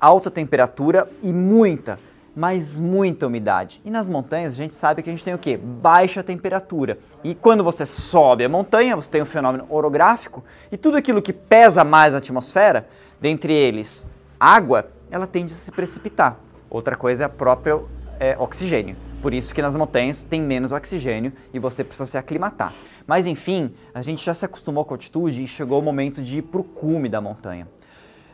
alta 0.00 0.30
temperatura 0.30 1.10
e 1.22 1.32
muita, 1.32 1.98
mas 2.38 2.78
muita 2.78 3.26
umidade. 3.26 3.82
E 3.84 3.90
nas 3.90 4.08
montanhas 4.08 4.52
a 4.52 4.56
gente 4.56 4.72
sabe 4.72 5.02
que 5.02 5.10
a 5.10 5.12
gente 5.12 5.24
tem 5.24 5.34
o 5.34 5.38
que? 5.38 5.56
Baixa 5.56 6.22
temperatura. 6.22 6.96
E 7.24 7.34
quando 7.34 7.64
você 7.64 7.84
sobe 7.84 8.44
a 8.44 8.48
montanha, 8.48 8.94
você 8.94 9.10
tem 9.10 9.20
um 9.20 9.26
fenômeno 9.26 9.66
orográfico 9.68 10.44
e 10.70 10.76
tudo 10.76 10.96
aquilo 10.96 11.20
que 11.20 11.32
pesa 11.32 11.82
mais 11.82 12.12
na 12.12 12.18
atmosfera, 12.18 12.88
dentre 13.20 13.52
eles 13.52 14.06
água, 14.38 14.88
ela 15.10 15.26
tende 15.26 15.52
a 15.52 15.56
se 15.56 15.72
precipitar. 15.72 16.38
Outra 16.70 16.94
coisa 16.94 17.24
é 17.24 17.26
a 17.26 17.28
própria 17.28 17.76
é, 18.20 18.36
oxigênio. 18.38 18.94
Por 19.20 19.34
isso 19.34 19.52
que 19.52 19.60
nas 19.60 19.74
montanhas 19.74 20.22
tem 20.22 20.40
menos 20.40 20.70
oxigênio 20.70 21.32
e 21.52 21.58
você 21.58 21.82
precisa 21.82 22.06
se 22.06 22.16
aclimatar. 22.16 22.72
Mas 23.04 23.26
enfim, 23.26 23.74
a 23.92 24.00
gente 24.00 24.24
já 24.24 24.32
se 24.32 24.44
acostumou 24.44 24.84
com 24.84 24.94
a 24.94 24.96
altitude 24.96 25.42
e 25.42 25.48
chegou 25.48 25.80
o 25.80 25.82
momento 25.82 26.22
de 26.22 26.38
ir 26.38 26.42
para 26.42 26.60
o 26.60 26.62
cume 26.62 27.08
da 27.08 27.20
montanha. 27.20 27.66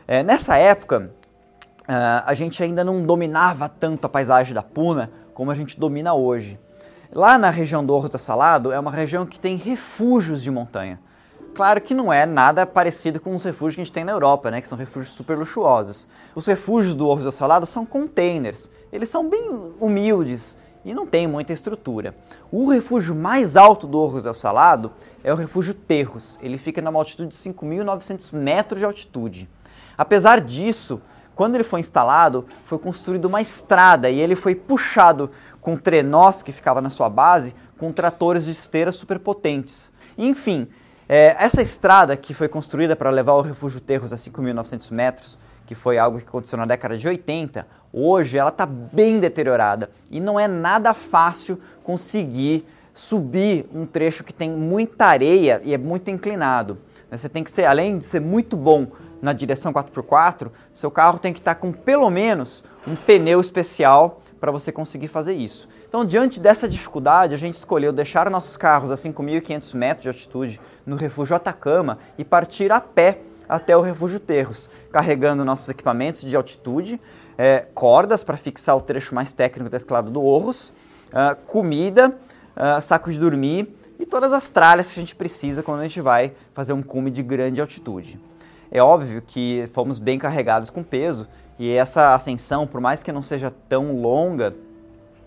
É, 0.07 0.21
nessa 0.21 0.57
época, 0.57 1.11
uh, 1.87 2.23
a 2.25 2.33
gente 2.33 2.61
ainda 2.63 2.83
não 2.83 3.03
dominava 3.03 3.69
tanto 3.69 4.05
a 4.05 4.09
paisagem 4.09 4.53
da 4.53 4.63
Puna 4.63 5.11
como 5.33 5.51
a 5.51 5.55
gente 5.55 5.79
domina 5.79 6.13
hoje. 6.13 6.59
Lá 7.11 7.37
na 7.37 7.49
região 7.49 7.85
do 7.85 7.93
Orros 7.93 8.09
da 8.09 8.19
Salado 8.19 8.71
é 8.71 8.79
uma 8.79 8.91
região 8.91 9.25
que 9.25 9.39
tem 9.39 9.55
refúgios 9.55 10.41
de 10.41 10.51
montanha. 10.51 10.99
Claro 11.53 11.79
que 11.79 11.93
não 11.93 12.11
é 12.11 12.25
nada 12.25 12.65
parecido 12.65 13.19
com 13.19 13.33
os 13.33 13.43
refúgios 13.43 13.75
que 13.75 13.81
a 13.81 13.83
gente 13.85 13.93
tem 13.93 14.03
na 14.03 14.11
Europa, 14.11 14.51
né, 14.51 14.59
que 14.59 14.67
são 14.67 14.77
refúgios 14.77 15.13
super 15.13 15.37
luxuosos. 15.37 16.07
Os 16.35 16.45
refúgios 16.45 16.93
do 16.93 17.07
Orros 17.07 17.23
da 17.23 17.31
Salado 17.31 17.65
são 17.65 17.85
containers. 17.85 18.69
Eles 18.91 19.07
são 19.07 19.29
bem 19.29 19.47
humildes 19.79 20.57
e 20.83 20.93
não 20.93 21.07
tem 21.07 21.27
muita 21.27 21.53
estrutura. 21.53 22.13
O 22.51 22.69
refúgio 22.69 23.15
mais 23.15 23.55
alto 23.55 23.87
do 23.87 23.97
Orros 23.97 24.23
del 24.23 24.33
Salado 24.33 24.91
é 25.23 25.31
o 25.31 25.37
refúgio 25.37 25.73
Terros. 25.73 26.37
Ele 26.41 26.57
fica 26.57 26.81
numa 26.81 26.99
altitude 26.99 27.29
de 27.29 27.35
5.900 27.35 28.33
metros 28.33 28.79
de 28.79 28.85
altitude. 28.85 29.49
Apesar 29.97 30.41
disso, 30.41 31.01
quando 31.35 31.55
ele 31.55 31.63
foi 31.63 31.81
instalado, 31.81 32.45
foi 32.63 32.79
construída 32.79 33.27
uma 33.27 33.41
estrada 33.41 34.09
e 34.09 34.19
ele 34.19 34.35
foi 34.35 34.55
puxado 34.55 35.29
com 35.59 35.75
trenós 35.75 36.41
que 36.41 36.51
ficava 36.51 36.81
na 36.81 36.89
sua 36.89 37.09
base 37.09 37.53
com 37.77 37.91
tratores 37.91 38.45
de 38.45 38.51
esteira 38.51 38.91
superpotentes. 38.91 39.91
Enfim, 40.17 40.67
é, 41.09 41.35
essa 41.37 41.61
estrada 41.61 42.15
que 42.15 42.33
foi 42.33 42.47
construída 42.47 42.95
para 42.95 43.09
levar 43.09 43.33
o 43.33 43.41
refúgio 43.41 43.81
Terros 43.81 44.13
a 44.13 44.15
5.900 44.15 44.91
metros, 44.91 45.39
que 45.65 45.75
foi 45.75 45.97
algo 45.97 46.19
que 46.19 46.27
aconteceu 46.27 46.57
na 46.57 46.65
década 46.65 46.97
de 46.97 47.07
80, 47.07 47.67
hoje 47.91 48.37
ela 48.37 48.49
está 48.49 48.65
bem 48.65 49.19
deteriorada 49.19 49.89
e 50.09 50.19
não 50.19 50.39
é 50.39 50.47
nada 50.47 50.93
fácil 50.93 51.59
conseguir 51.83 52.65
subir 52.93 53.67
um 53.73 53.85
trecho 53.85 54.23
que 54.23 54.33
tem 54.33 54.49
muita 54.49 55.05
areia 55.05 55.59
e 55.63 55.73
é 55.73 55.77
muito 55.77 56.09
inclinado. 56.09 56.77
Você 57.11 57.29
tem 57.29 57.43
que 57.43 57.51
ser, 57.51 57.65
além 57.65 57.99
de 57.99 58.05
ser 58.05 58.19
muito 58.19 58.57
bom 58.57 58.87
na 59.25 59.33
direção 59.33 59.73
4x4, 59.73 60.51
seu 60.71 60.91
carro 60.91 61.17
tem 61.17 61.33
que 61.33 61.39
estar 61.39 61.55
com 61.55 61.71
pelo 61.71 62.09
menos 62.11 62.63
um 62.87 62.95
pneu 62.95 63.41
especial 63.41 64.21
para 64.39 64.51
você 64.51 64.71
conseguir 64.71 65.07
fazer 65.07 65.33
isso. 65.33 65.67
Então, 65.89 66.05
diante 66.05 66.39
dessa 66.39 66.67
dificuldade, 66.67 67.33
a 67.33 67.37
gente 67.37 67.55
escolheu 67.55 67.91
deixar 67.91 68.29
nossos 68.29 68.55
carros 68.55 68.91
a 68.91 68.95
5.500 68.95 69.73
metros 69.73 70.03
de 70.03 70.09
altitude 70.09 70.61
no 70.85 70.95
refúgio 70.95 71.35
Atacama 71.35 71.97
e 72.17 72.23
partir 72.23 72.71
a 72.71 72.79
pé 72.79 73.21
até 73.49 73.75
o 73.75 73.81
refúgio 73.81 74.19
Terros, 74.19 74.69
carregando 74.91 75.43
nossos 75.43 75.67
equipamentos 75.69 76.21
de 76.21 76.35
altitude, 76.35 77.01
é, 77.35 77.65
cordas 77.73 78.23
para 78.23 78.37
fixar 78.37 78.77
o 78.77 78.81
trecho 78.81 79.15
mais 79.15 79.33
técnico 79.33 79.69
da 79.69 79.77
escalada 79.77 80.11
do 80.11 80.23
Orros, 80.23 80.71
uh, 81.09 81.35
comida, 81.47 82.15
uh, 82.55 82.81
saco 82.81 83.11
de 83.11 83.19
dormir 83.19 83.75
e 83.99 84.05
todas 84.05 84.33
as 84.33 84.49
tralhas 84.49 84.91
que 84.91 84.99
a 84.99 85.01
gente 85.01 85.15
precisa 85.15 85.63
quando 85.63 85.79
a 85.79 85.83
gente 85.83 86.01
vai 86.01 86.33
fazer 86.53 86.73
um 86.73 86.83
cume 86.83 87.09
de 87.09 87.23
grande 87.23 87.59
altitude. 87.59 88.19
É 88.71 88.81
óbvio 88.81 89.21
que 89.21 89.69
fomos 89.73 89.99
bem 89.99 90.17
carregados 90.17 90.69
com 90.69 90.83
peso 90.83 91.27
e 91.57 91.71
essa 91.71 92.13
ascensão, 92.13 92.67
por 92.67 92.81
mais 92.81 93.01
que 93.01 93.11
não 93.11 93.21
seja 93.21 93.51
tão 93.69 93.95
longa 94.01 94.53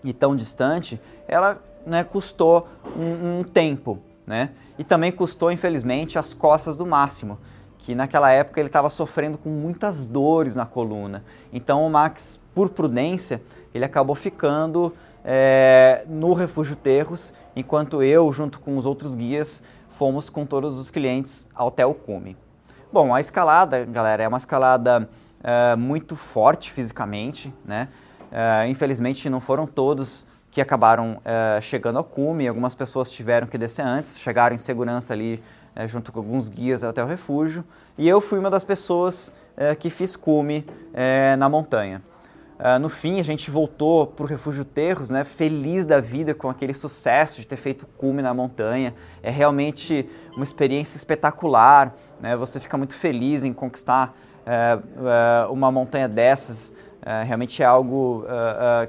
e 0.03 0.13
tão 0.13 0.35
distante, 0.35 1.01
ela 1.27 1.61
né, 1.85 2.03
custou 2.03 2.67
um, 2.95 3.39
um 3.39 3.43
tempo, 3.43 3.99
né? 4.25 4.51
E 4.77 4.83
também 4.83 5.11
custou, 5.11 5.51
infelizmente, 5.51 6.17
as 6.17 6.33
costas 6.33 6.77
do 6.77 6.85
Máximo, 6.85 7.37
que 7.79 7.95
naquela 7.95 8.31
época 8.31 8.59
ele 8.59 8.69
estava 8.69 8.89
sofrendo 8.89 9.37
com 9.37 9.49
muitas 9.49 10.05
dores 10.05 10.55
na 10.55 10.65
coluna. 10.65 11.23
Então 11.51 11.85
o 11.85 11.89
Max, 11.89 12.39
por 12.53 12.69
prudência, 12.69 13.41
ele 13.73 13.83
acabou 13.83 14.15
ficando 14.15 14.93
é, 15.25 16.05
no 16.07 16.33
Refúgio 16.33 16.75
Terros, 16.75 17.33
enquanto 17.55 18.03
eu, 18.03 18.31
junto 18.31 18.59
com 18.59 18.77
os 18.77 18.85
outros 18.85 19.15
guias, 19.15 19.63
fomos 19.89 20.29
com 20.29 20.45
todos 20.45 20.77
os 20.77 20.89
clientes 20.89 21.47
até 21.55 21.85
o 21.85 21.93
cume. 21.93 22.37
Bom, 22.91 23.13
a 23.13 23.21
escalada, 23.21 23.85
galera, 23.85 24.23
é 24.23 24.27
uma 24.27 24.39
escalada 24.39 25.07
uh, 25.41 25.77
muito 25.77 26.15
forte 26.15 26.71
fisicamente, 26.71 27.53
né? 27.63 27.87
Uh, 28.31 28.67
infelizmente 28.67 29.29
não 29.29 29.39
foram 29.39 29.67
todos 29.67 30.25
que 30.49 30.59
acabaram 30.59 31.17
uh, 31.17 31.61
chegando 31.61 31.99
ao 31.99 32.03
cume, 32.03 32.47
algumas 32.47 32.73
pessoas 32.73 33.11
tiveram 33.11 33.45
que 33.45 33.59
descer 33.59 33.85
antes, 33.85 34.17
chegaram 34.17 34.55
em 34.55 34.57
segurança 34.57 35.13
ali 35.13 35.39
junto 35.85 36.11
com 36.11 36.17
alguns 36.17 36.49
guias 36.49 36.83
até 36.83 37.01
o 37.03 37.05
refúgio, 37.05 37.63
e 37.95 38.09
eu 38.09 38.19
fui 38.19 38.39
uma 38.39 38.49
das 38.49 38.65
pessoas 38.65 39.33
que 39.79 39.89
fiz 39.89 40.15
cume 40.15 40.65
na 41.37 41.47
montanha. 41.47 42.01
Uh, 42.59 42.77
no 42.77 42.89
fim, 42.89 43.21
a 43.21 43.23
gente 43.23 43.49
voltou 43.49 44.05
para 44.05 44.25
o 44.25 44.27
Refúgio 44.27 44.65
Terros, 44.65 45.09
né, 45.09 45.23
feliz 45.23 45.85
da 45.85 46.01
vida 46.01 46.33
com 46.33 46.49
aquele 46.49 46.73
sucesso 46.73 47.39
de 47.39 47.47
ter 47.47 47.55
feito 47.55 47.87
cume 47.97 48.21
na 48.21 48.33
montanha. 48.33 48.93
É 49.23 49.29
realmente 49.29 50.09
uma 50.35 50.43
experiência 50.43 50.97
espetacular. 50.97 51.95
Né? 52.19 52.35
Você 52.35 52.59
fica 52.59 52.77
muito 52.77 52.95
feliz 52.95 53.45
em 53.45 53.53
conquistar 53.53 54.13
uh, 54.45 55.47
uh, 55.47 55.53
uma 55.53 55.71
montanha 55.71 56.09
dessas. 56.09 56.73
realmente 57.25 57.63
é 57.63 57.65
algo 57.65 58.25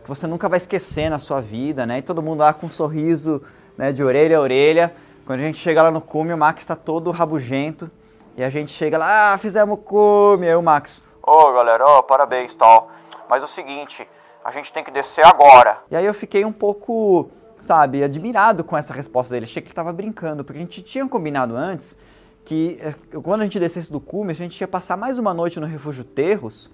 que 0.03 0.09
você 0.09 0.27
nunca 0.27 0.49
vai 0.49 0.57
esquecer 0.57 1.09
na 1.09 1.21
sua 1.21 1.41
vida. 1.41 1.87
Né? 1.87 1.99
E 1.99 2.03
todo 2.03 2.21
mundo 2.21 2.41
lá 2.41 2.53
com 2.53 2.67
um 2.67 2.71
sorriso 2.71 3.41
né, 3.79 3.93
de 3.93 4.03
orelha 4.03 4.37
a 4.37 4.41
orelha. 4.41 4.93
Quando 5.25 5.39
a 5.39 5.43
gente 5.45 5.59
chega 5.59 5.81
lá 5.81 5.93
no 5.93 6.01
cume, 6.01 6.35
o 6.35 6.37
Max 6.37 6.63
está 6.63 6.75
todo 6.75 7.13
rabugento. 7.13 7.89
E 8.37 8.43
a 8.43 8.51
gente 8.51 8.73
chega 8.73 8.99
lá, 8.99 9.33
ah, 9.33 9.39
fizemos 9.39 9.79
cume. 9.85 10.49
Aí 10.49 10.57
o 10.57 10.63
Max, 10.63 11.01
ô 11.23 11.31
oh, 11.31 11.53
galera, 11.53 11.85
oh, 11.87 12.03
parabéns 12.03 12.53
tal 12.57 12.91
mas 13.31 13.45
é 13.45 13.47
o 13.47 13.49
seguinte, 13.49 14.11
a 14.45 14.51
gente 14.51 14.73
tem 14.73 14.83
que 14.83 14.91
descer 14.91 15.25
agora. 15.25 15.79
E 15.89 15.95
aí 15.95 16.05
eu 16.05 16.13
fiquei 16.13 16.45
um 16.45 16.53
pouco, 16.53 17.31
sabe, 17.61 18.03
admirado 18.03 18.65
com 18.65 18.77
essa 18.77 18.93
resposta 18.93 19.33
dele. 19.33 19.45
Achei 19.45 19.63
que 19.63 19.69
ele 19.69 19.73
estava 19.73 19.93
brincando, 19.93 20.43
porque 20.43 20.59
a 20.59 20.63
gente 20.63 20.83
tinha 20.83 21.09
combinado 21.09 21.57
antes 21.57 21.97
que 22.45 22.77
eh, 22.81 22.93
quando 23.23 23.43
a 23.43 23.45
gente 23.45 23.61
descesse 23.61 23.93
do 23.93 24.01
cume, 24.01 24.33
a 24.33 24.35
gente 24.35 24.61
ia 24.61 24.67
passar 24.67 24.97
mais 24.97 25.17
uma 25.17 25.33
noite 25.33 25.61
no 25.61 25.67
Refúgio 25.67 26.03
Terros 26.03 26.69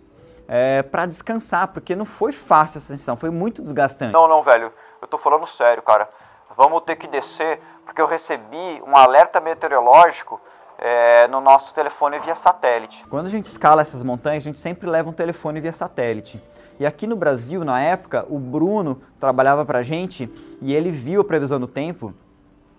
é, 0.49 0.79
eh, 0.79 0.83
para 0.83 1.05
descansar, 1.05 1.69
porque 1.69 1.95
não 1.95 2.07
foi 2.07 2.33
fácil 2.33 2.79
essa 2.79 2.97
sessão, 2.97 3.19
foi 3.19 3.29
muito 3.29 3.61
desgastante. 3.61 4.15
Não, 4.15 4.27
não, 4.27 4.41
velho, 4.41 4.73
eu 5.03 5.07
tô 5.07 5.19
falando 5.19 5.45
sério, 5.45 5.83
cara. 5.83 6.09
Vamos 6.57 6.81
ter 6.85 6.97
que 6.97 7.07
descer, 7.07 7.61
porque 7.85 8.01
eu 8.01 8.07
recebi 8.07 8.83
um 8.87 8.97
alerta 8.97 9.41
meteorológico 9.41 10.41
é, 10.79 11.27
no 11.29 11.41
nosso 11.41 11.75
telefone 11.75 12.19
via 12.21 12.35
satélite. 12.35 13.05
Quando 13.09 13.27
a 13.27 13.31
gente 13.31 13.47
escala 13.47 13.83
essas 13.83 14.03
montanhas, 14.03 14.43
a 14.43 14.45
gente 14.45 14.59
sempre 14.59 14.89
leva 14.89 15.09
um 15.09 15.13
telefone 15.13 15.61
via 15.61 15.73
satélite. 15.73 16.43
E 16.79 16.85
aqui 16.85 17.07
no 17.07 17.17
Brasil, 17.17 17.65
na 17.65 17.81
época, 17.81 18.27
o 18.29 18.39
Bruno 18.39 19.01
trabalhava 19.19 19.65
para 19.65 19.79
a 19.79 19.83
gente 19.83 20.31
e 20.61 20.75
ele 20.75 20.91
viu 20.91 21.23
a 21.23 21.25
previsão 21.25 21.59
do 21.59 21.67
tempo 21.67 22.13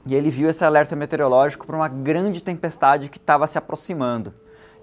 e 0.06 0.16
ele 0.16 0.30
viu 0.30 0.50
esse 0.50 0.64
alerta 0.64 0.96
meteorológico 0.96 1.66
para 1.66 1.76
uma 1.76 1.88
grande 1.88 2.42
tempestade 2.42 3.10
que 3.10 3.18
estava 3.18 3.48
se 3.48 3.58
aproximando. 3.58 4.34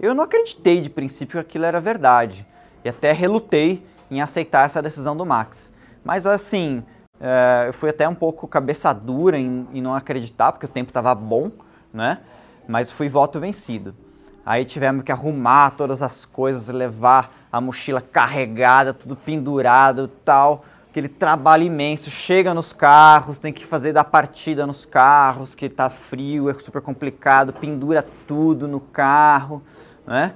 Eu 0.01 0.15
não 0.15 0.25
acreditei 0.25 0.81
de 0.81 0.91
princípio 0.91 1.35
que 1.35 1.39
aquilo 1.39 1.65
era 1.65 1.81
verdade 1.81 2.47
e 2.85 2.89
até 2.89 3.13
relutei 3.13 3.87
em 4.11 4.21
aceitar 4.21 4.67
essa 4.67 4.83
decisão 4.83 5.17
do 5.17 5.25
Max. 5.25 5.73
Mas 6.05 6.27
assim, 6.27 6.85
é, 7.21 7.69
eu 7.69 7.73
fui 7.73 7.91
até 7.91 8.09
um 8.09 8.15
pouco 8.15 8.49
cabeça 8.49 8.93
dura 8.93 9.39
em, 9.39 9.67
em 9.73 9.81
não 9.81 9.95
acreditar, 9.95 10.53
porque 10.53 10.67
o 10.67 10.69
tempo 10.69 10.91
estava 10.91 11.15
bom, 11.15 11.51
né? 11.93 12.19
Mas 12.67 12.91
fui 12.91 13.09
voto 13.09 13.41
vencido. 13.41 13.95
Aí 14.47 14.65
tivemos 14.65 15.05
que 15.05 15.13
arrumar 15.13 15.71
todas 15.71 16.03
as 16.03 16.25
coisas, 16.25 16.69
levar 16.69 17.35
a 17.51 17.61
mochila 17.61 18.01
carregada, 18.01 18.93
tudo 18.93 19.17
pendurado 19.17 20.09
tal. 20.25 20.65
Aquele 20.91 21.09
trabalho 21.09 21.65
imenso. 21.65 22.11
Chega 22.11 22.53
nos 22.53 22.73
carros, 22.73 23.39
tem 23.39 23.53
que 23.53 23.65
fazer 23.65 23.93
da 23.93 24.05
partida 24.05 24.67
nos 24.67 24.85
carros, 24.85 25.55
que 25.55 25.69
tá 25.69 25.89
frio, 25.89 26.51
é 26.51 26.55
super 26.55 26.83
complicado, 26.83 27.53
pendura 27.53 28.07
tudo 28.27 28.69
no 28.69 28.81
carro, 28.81 29.63
né? 30.07 30.35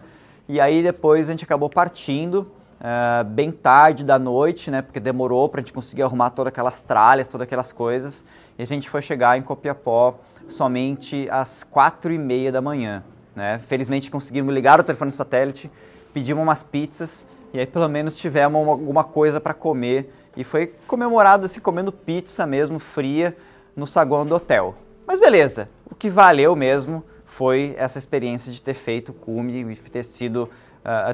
E 0.48 0.58
aí 0.58 0.82
depois 0.82 1.28
a 1.28 1.32
gente 1.32 1.44
acabou 1.44 1.68
partindo 1.68 2.50
uh, 2.80 3.24
bem 3.24 3.50
tarde 3.50 4.04
da 4.04 4.18
noite, 4.18 4.70
né? 4.70 4.82
Porque 4.82 5.00
demorou 5.00 5.48
para 5.48 5.60
a 5.60 5.62
gente 5.62 5.72
conseguir 5.72 6.02
arrumar 6.02 6.30
todas 6.30 6.52
aquelas 6.52 6.82
tralhas, 6.82 7.28
todas 7.28 7.46
aquelas 7.46 7.72
coisas. 7.72 8.24
E 8.58 8.62
a 8.62 8.66
gente 8.66 8.88
foi 8.88 9.02
chegar 9.02 9.38
em 9.38 9.42
Copiapó 9.42 10.18
somente 10.48 11.28
às 11.30 11.64
quatro 11.64 12.12
e 12.12 12.18
meia 12.18 12.50
da 12.50 12.60
manhã. 12.60 13.02
Né? 13.34 13.60
Felizmente 13.68 14.10
conseguimos 14.10 14.52
ligar 14.52 14.80
o 14.80 14.82
telefone 14.82 15.12
satélite, 15.12 15.70
pedimos 16.12 16.42
umas 16.42 16.62
pizzas 16.62 17.26
e 17.52 17.60
aí 17.60 17.66
pelo 17.66 17.88
menos 17.88 18.16
tivemos 18.16 18.60
uma, 18.60 18.72
alguma 18.72 19.04
coisa 19.04 19.40
para 19.40 19.54
comer 19.54 20.12
e 20.36 20.42
foi 20.42 20.74
comemorado 20.86 21.46
assim 21.46 21.60
comendo 21.60 21.92
pizza 21.92 22.46
mesmo 22.46 22.78
fria 22.78 23.36
no 23.76 23.86
saguão 23.86 24.26
do 24.26 24.34
hotel. 24.34 24.74
Mas 25.06 25.20
beleza, 25.20 25.68
o 25.90 25.94
que 25.94 26.10
valeu 26.10 26.56
mesmo 26.56 27.04
foi 27.24 27.74
essa 27.78 27.98
experiência 27.98 28.50
de 28.50 28.60
ter 28.60 28.74
feito 28.74 29.10
o 29.10 29.14
cume 29.14 29.60
e 29.72 29.76
ter 29.76 30.02
sido 30.02 30.50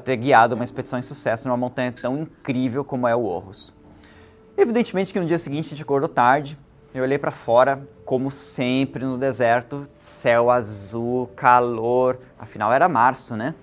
ter 0.05 0.17
guiado 0.17 0.55
uma 0.55 0.65
expedição 0.65 0.99
em 0.99 1.03
sucesso 1.03 1.49
numa 1.49 1.57
montanha 1.57 1.93
tão 1.93 2.19
incrível 2.19 2.85
como 2.85 3.09
é 3.09 3.15
o 3.15 3.25
Orros. 3.25 3.73
Evidentemente 4.57 5.13
que 5.13 5.19
no 5.19 5.27
dia 5.27 5.39
seguinte 5.39 5.67
a 5.67 5.71
gente 5.71 5.83
acordou 5.83 6.09
tarde, 6.09 6.57
eu 6.95 7.03
olhei 7.03 7.19
para 7.19 7.33
fora, 7.33 7.83
como 8.05 8.31
sempre 8.31 9.05
no 9.05 9.19
deserto, 9.19 9.89
céu 9.99 10.49
azul, 10.51 11.29
calor, 11.35 12.19
afinal 12.39 12.73
era 12.73 12.89
março, 12.89 13.37
né? 13.37 13.55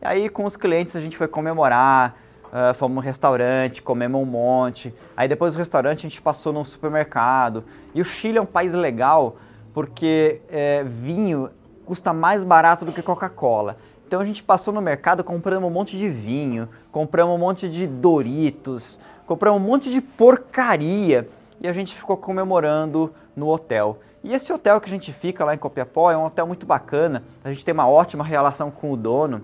E 0.00 0.06
aí 0.06 0.28
com 0.30 0.44
os 0.44 0.56
clientes 0.56 0.96
a 0.96 1.00
gente 1.00 1.16
foi 1.16 1.28
comemorar, 1.28 2.16
uh, 2.44 2.72
fomos 2.72 2.94
no 2.94 3.00
restaurante, 3.02 3.82
comemos 3.82 4.20
um 4.20 4.24
monte. 4.24 4.94
Aí 5.14 5.28
depois 5.28 5.52
do 5.52 5.58
restaurante 5.58 5.98
a 5.98 6.08
gente 6.08 6.22
passou 6.22 6.54
num 6.54 6.64
supermercado. 6.64 7.64
E 7.94 8.00
o 8.00 8.04
Chile 8.04 8.38
é 8.38 8.40
um 8.40 8.46
país 8.46 8.72
legal 8.72 9.36
porque 9.74 10.40
é, 10.48 10.84
vinho 10.84 11.50
custa 11.84 12.12
mais 12.12 12.44
barato 12.44 12.84
do 12.84 12.92
que 12.92 13.02
Coca-Cola. 13.02 13.76
Então 14.06 14.20
a 14.20 14.24
gente 14.24 14.42
passou 14.42 14.72
no 14.72 14.80
mercado, 14.80 15.24
compramos 15.24 15.68
um 15.68 15.72
monte 15.72 15.98
de 15.98 16.08
vinho, 16.08 16.68
compramos 16.92 17.34
um 17.34 17.38
monte 17.38 17.68
de 17.68 17.86
Doritos, 17.86 18.98
compramos 19.26 19.60
um 19.60 19.64
monte 19.64 19.90
de 19.90 20.00
porcaria 20.00 21.28
e 21.60 21.66
a 21.66 21.72
gente 21.72 21.94
ficou 21.94 22.16
comemorando 22.16 23.12
no 23.34 23.48
hotel. 23.48 23.98
E 24.22 24.32
esse 24.32 24.52
hotel 24.52 24.80
que 24.80 24.88
a 24.88 24.92
gente 24.92 25.12
fica 25.12 25.44
lá 25.44 25.54
em 25.54 25.58
Copiapó 25.58 26.10
é 26.10 26.16
um 26.16 26.24
hotel 26.24 26.46
muito 26.46 26.64
bacana, 26.64 27.22
a 27.42 27.52
gente 27.52 27.64
tem 27.64 27.74
uma 27.74 27.88
ótima 27.88 28.24
relação 28.24 28.70
com 28.70 28.92
o 28.92 28.96
dono. 28.96 29.42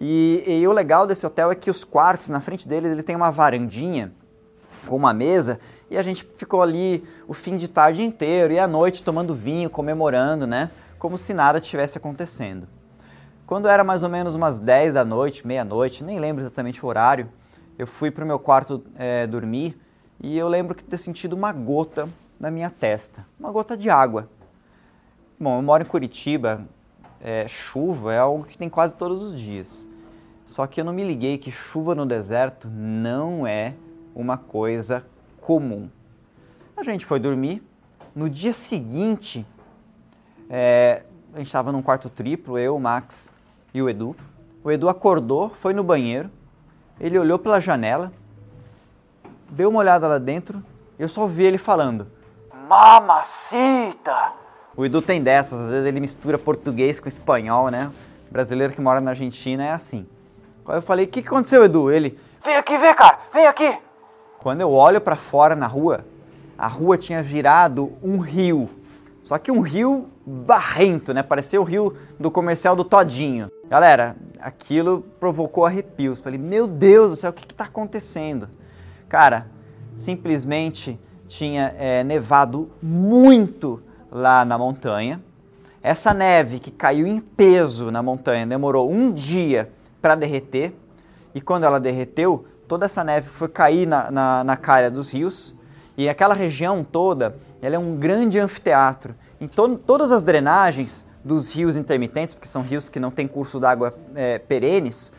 E, 0.00 0.42
e 0.46 0.66
o 0.66 0.72
legal 0.72 1.06
desse 1.06 1.24
hotel 1.24 1.50
é 1.50 1.54
que 1.54 1.70
os 1.70 1.84
quartos, 1.84 2.28
na 2.28 2.40
frente 2.40 2.68
deles, 2.68 2.92
ele 2.92 3.02
tem 3.02 3.16
uma 3.16 3.30
varandinha 3.30 4.12
com 4.86 4.96
uma 4.96 5.12
mesa 5.12 5.58
e 5.90 5.96
a 5.96 6.02
gente 6.02 6.28
ficou 6.34 6.62
ali 6.62 7.04
o 7.26 7.32
fim 7.32 7.56
de 7.56 7.68
tarde 7.68 8.02
inteiro 8.02 8.52
e 8.52 8.58
à 8.58 8.66
noite 8.66 9.02
tomando 9.02 9.34
vinho, 9.34 9.70
comemorando, 9.70 10.46
né? 10.46 10.70
Como 10.98 11.16
se 11.16 11.32
nada 11.32 11.60
tivesse 11.60 11.96
acontecendo. 11.96 12.66
Quando 13.46 13.68
era 13.68 13.84
mais 13.84 14.02
ou 14.02 14.08
menos 14.08 14.34
umas 14.34 14.58
10 14.58 14.94
da 14.94 15.04
noite, 15.04 15.46
meia-noite, 15.46 16.02
nem 16.02 16.18
lembro 16.18 16.42
exatamente 16.42 16.82
o 16.82 16.88
horário, 16.88 17.28
eu 17.78 17.86
fui 17.86 18.10
para 18.10 18.24
o 18.24 18.26
meu 18.26 18.38
quarto 18.38 18.82
é, 18.96 19.26
dormir 19.26 19.78
e 20.22 20.38
eu 20.38 20.48
lembro 20.48 20.74
de 20.74 20.82
ter 20.82 20.96
sentido 20.96 21.34
uma 21.34 21.52
gota 21.52 22.08
na 22.40 22.50
minha 22.50 22.70
testa, 22.70 23.26
uma 23.38 23.52
gota 23.52 23.76
de 23.76 23.90
água. 23.90 24.30
Bom, 25.38 25.58
eu 25.58 25.62
moro 25.62 25.82
em 25.82 25.86
Curitiba, 25.86 26.66
é, 27.20 27.46
chuva 27.46 28.14
é 28.14 28.18
algo 28.18 28.44
que 28.44 28.56
tem 28.56 28.70
quase 28.70 28.94
todos 28.96 29.20
os 29.20 29.38
dias. 29.38 29.86
Só 30.46 30.66
que 30.66 30.80
eu 30.80 30.84
não 30.84 30.94
me 30.94 31.04
liguei 31.04 31.36
que 31.36 31.50
chuva 31.50 31.94
no 31.94 32.06
deserto 32.06 32.66
não 32.70 33.46
é 33.46 33.74
uma 34.14 34.38
coisa 34.38 35.04
comum. 35.42 35.90
A 36.74 36.82
gente 36.82 37.04
foi 37.04 37.20
dormir. 37.20 37.62
No 38.14 38.30
dia 38.30 38.54
seguinte, 38.54 39.44
é, 40.48 41.02
a 41.34 41.38
gente 41.38 41.46
estava 41.46 41.70
num 41.70 41.82
quarto 41.82 42.08
triplo, 42.08 42.58
eu, 42.58 42.76
o 42.76 42.80
Max 42.80 43.33
e 43.74 43.82
o 43.82 43.90
Edu. 43.90 44.16
O 44.62 44.70
Edu 44.70 44.88
acordou, 44.88 45.50
foi 45.50 45.74
no 45.74 45.82
banheiro, 45.82 46.30
ele 46.98 47.18
olhou 47.18 47.38
pela 47.38 47.60
janela, 47.60 48.12
deu 49.50 49.68
uma 49.68 49.80
olhada 49.80 50.06
lá 50.06 50.16
dentro, 50.16 50.64
eu 50.98 51.08
só 51.08 51.26
vi 51.26 51.42
ele 51.42 51.58
falando: 51.58 52.06
Mamacita! 52.68 54.32
O 54.76 54.84
Edu 54.86 55.02
tem 55.02 55.22
dessas, 55.22 55.60
às 55.60 55.70
vezes 55.70 55.86
ele 55.86 56.00
mistura 56.00 56.38
português 56.38 57.00
com 57.00 57.08
espanhol, 57.08 57.68
né? 57.68 57.90
Brasileiro 58.30 58.72
que 58.72 58.80
mora 58.80 59.00
na 59.00 59.10
Argentina 59.10 59.64
é 59.64 59.72
assim. 59.72 60.06
Aí 60.66 60.76
eu 60.76 60.82
falei: 60.82 61.04
O 61.04 61.08
que, 61.08 61.20
que 61.20 61.28
aconteceu, 61.28 61.64
Edu? 61.64 61.90
Ele: 61.90 62.18
Vem 62.42 62.56
aqui 62.56 62.78
ver, 62.78 62.94
cara, 62.94 63.18
vem 63.32 63.46
aqui! 63.46 63.76
Quando 64.38 64.60
eu 64.60 64.70
olho 64.70 65.00
para 65.00 65.16
fora 65.16 65.56
na 65.56 65.66
rua, 65.66 66.04
a 66.56 66.68
rua 66.68 66.96
tinha 66.96 67.22
virado 67.22 67.92
um 68.02 68.18
rio. 68.18 68.70
Só 69.24 69.38
que 69.38 69.50
um 69.50 69.60
rio 69.60 70.10
barrento, 70.24 71.14
né? 71.14 71.22
Parecia 71.22 71.60
o 71.60 71.64
rio 71.64 71.94
do 72.20 72.30
comercial 72.30 72.76
do 72.76 72.84
Todinho. 72.84 73.50
Galera, 73.70 74.16
aquilo 74.38 75.02
provocou 75.18 75.64
arrepios. 75.64 76.20
Falei, 76.20 76.38
meu 76.38 76.66
Deus 76.66 77.10
do 77.10 77.16
céu, 77.16 77.30
o 77.30 77.32
que 77.32 77.50
está 77.50 77.64
acontecendo? 77.64 78.50
Cara, 79.08 79.46
simplesmente 79.96 81.00
tinha 81.26 81.74
é, 81.78 82.04
nevado 82.04 82.70
muito 82.82 83.82
lá 84.12 84.44
na 84.44 84.58
montanha. 84.58 85.22
Essa 85.82 86.12
neve 86.12 86.58
que 86.58 86.70
caiu 86.70 87.06
em 87.06 87.18
peso 87.18 87.90
na 87.90 88.02
montanha 88.02 88.46
demorou 88.46 88.90
um 88.90 89.10
dia 89.10 89.70
para 90.02 90.14
derreter. 90.14 90.74
E 91.34 91.40
quando 91.40 91.64
ela 91.64 91.80
derreteu, 91.80 92.44
toda 92.68 92.84
essa 92.84 93.02
neve 93.02 93.28
foi 93.30 93.48
cair 93.48 93.86
na, 93.86 94.10
na, 94.10 94.44
na 94.44 94.56
calha 94.56 94.90
dos 94.90 95.10
rios. 95.10 95.54
E 95.96 96.08
aquela 96.08 96.34
região 96.34 96.84
toda 96.84 97.36
ela 97.62 97.76
é 97.76 97.78
um 97.78 97.96
grande 97.96 98.38
anfiteatro. 98.38 99.14
Em 99.40 99.48
to 99.48 99.76
todas 99.78 100.10
as 100.10 100.22
drenagens 100.22 101.06
dos 101.24 101.54
rios 101.54 101.76
intermitentes, 101.76 102.34
porque 102.34 102.48
são 102.48 102.62
rios 102.62 102.88
que 102.88 103.00
não 103.00 103.10
têm 103.10 103.26
curso 103.26 103.58
d'água 103.58 103.94
é, 104.14 104.38
perenes, 104.38 105.12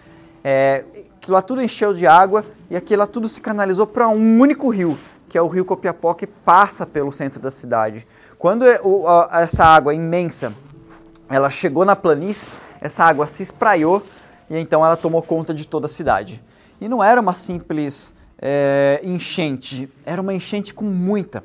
é, 0.44 0.86
lá 1.28 1.42
tudo 1.42 1.62
encheu 1.62 1.94
de 1.94 2.06
água 2.06 2.46
e 2.70 2.76
aquilo 2.76 3.00
lá 3.00 3.08
tudo 3.08 3.28
se 3.28 3.42
canalizou 3.42 3.88
para 3.88 4.08
um 4.08 4.40
único 4.40 4.70
rio, 4.70 4.98
que 5.28 5.38
é 5.38 5.42
o 5.42 5.48
rio 5.48 5.66
Copiapó, 5.66 6.14
que 6.14 6.28
passa 6.28 6.86
pelo 6.86 7.12
centro 7.12 7.40
da 7.40 7.50
cidade. 7.50 8.08
Quando 8.38 8.64
é 8.66 8.80
essa 9.32 9.66
água 9.66 9.94
imensa 9.94 10.54
ela 11.30 11.50
chegou 11.50 11.84
na 11.84 11.96
planície, 11.96 12.52
essa 12.80 13.04
água 13.04 13.26
se 13.26 13.42
espraiou 13.42 14.04
e 14.50 14.58
então 14.58 14.86
ela 14.86 14.96
tomou 14.96 15.22
conta 15.22 15.54
de 15.54 15.68
toda 15.68 15.88
a 15.88 15.90
cidade. 15.90 16.44
E 16.80 16.88
não 16.88 17.04
era 17.04 17.20
uma 17.20 17.34
simples 17.34 18.14
é, 18.40 19.00
enchente, 19.04 19.92
era 20.06 20.22
uma 20.22 20.34
enchente 20.34 20.74
com 20.74 20.86
muita, 20.86 21.44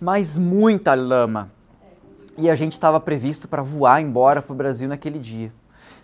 mas 0.00 0.36
muita 0.36 0.94
lama. 0.94 1.50
E 2.38 2.48
a 2.48 2.54
gente 2.54 2.72
estava 2.72 2.98
previsto 2.98 3.46
para 3.46 3.62
voar 3.62 4.00
embora 4.00 4.40
para 4.40 4.52
o 4.52 4.56
Brasil 4.56 4.88
naquele 4.88 5.18
dia. 5.18 5.52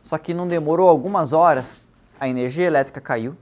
Só 0.03 0.19
que 0.19 0.35
não 0.35 0.47
demorou 0.47 0.89
algumas 0.89 1.33
horas, 1.33 1.89
a 2.21 2.29
energia 2.29 2.67
elétrica 2.67 3.01
caiu, 3.01 3.37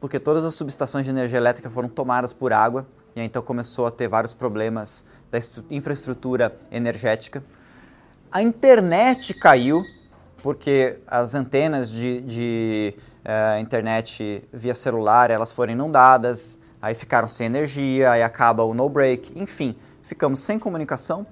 porque 0.00 0.18
todas 0.18 0.44
as 0.44 0.54
subestações 0.54 1.04
de 1.04 1.10
energia 1.10 1.38
elétrica 1.38 1.70
foram 1.70 1.88
tomadas 1.88 2.32
por 2.32 2.52
água, 2.52 2.86
e 3.14 3.20
então 3.20 3.42
começou 3.42 3.86
a 3.86 3.90
ter 3.90 4.08
vários 4.08 4.34
problemas 4.34 5.04
da 5.30 5.38
infraestrutura 5.70 6.56
energética. 6.70 7.42
A 8.30 8.42
internet 8.42 9.32
caiu, 9.34 9.82
porque 10.42 10.98
as 11.06 11.34
antenas 11.34 11.90
de, 11.90 12.20
de 12.20 12.94
uh, 13.24 13.60
internet 13.60 14.46
via 14.52 14.74
celular 14.74 15.30
elas 15.30 15.50
foram 15.52 15.72
inundadas, 15.72 16.58
aí 16.80 16.94
ficaram 16.94 17.28
sem 17.28 17.46
energia, 17.46 18.12
aí 18.12 18.22
acaba 18.22 18.62
o 18.62 18.74
no 18.74 18.88
break, 18.88 19.32
enfim, 19.34 19.76
ficamos 20.02 20.40
sem 20.40 20.58
comunicação, 20.58 21.26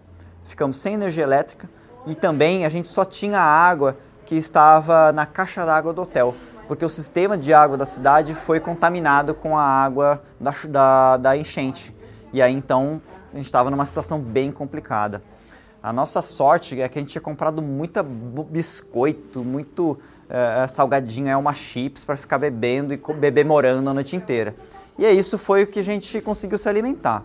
ficamos 0.44 0.76
sem 0.76 0.94
energia 0.94 1.24
elétrica 1.24 1.68
e 2.06 2.14
também 2.14 2.64
a 2.64 2.68
gente 2.68 2.88
só 2.88 3.04
tinha 3.04 3.38
água 3.38 3.96
que 4.26 4.34
estava 4.34 5.12
na 5.12 5.26
caixa 5.26 5.64
d'água 5.64 5.92
do 5.92 6.02
hotel, 6.02 6.34
porque 6.66 6.84
o 6.84 6.88
sistema 6.88 7.36
de 7.36 7.52
água 7.52 7.76
da 7.76 7.86
cidade 7.86 8.34
foi 8.34 8.58
contaminado 8.58 9.34
com 9.34 9.56
a 9.56 9.62
água 9.62 10.22
da, 10.40 10.54
da, 10.68 11.16
da 11.18 11.36
enchente. 11.36 11.94
E 12.32 12.42
aí 12.42 12.52
então 12.52 13.00
a 13.32 13.36
gente 13.36 13.46
estava 13.46 13.70
numa 13.70 13.86
situação 13.86 14.18
bem 14.18 14.50
complicada. 14.50 15.22
A 15.84 15.92
nossa 15.92 16.22
sorte 16.22 16.80
é 16.80 16.88
que 16.88 16.98
a 16.98 17.02
gente 17.02 17.10
tinha 17.10 17.20
comprado 17.20 17.60
muita 17.60 18.02
biscoito, 18.02 19.44
muito 19.44 19.90
uh, 19.90 20.66
salgadinho, 20.66 21.28
é 21.28 21.36
uma 21.36 21.52
chips 21.52 22.02
para 22.02 22.16
ficar 22.16 22.38
bebendo 22.38 22.94
e 22.94 23.00
beber 23.12 23.44
morando 23.44 23.90
a 23.90 23.92
noite 23.92 24.16
inteira. 24.16 24.56
E 24.98 25.04
é 25.04 25.12
isso 25.12 25.36
foi 25.36 25.64
o 25.64 25.66
que 25.66 25.78
a 25.78 25.82
gente 25.82 26.22
conseguiu 26.22 26.56
se 26.56 26.66
alimentar. 26.70 27.22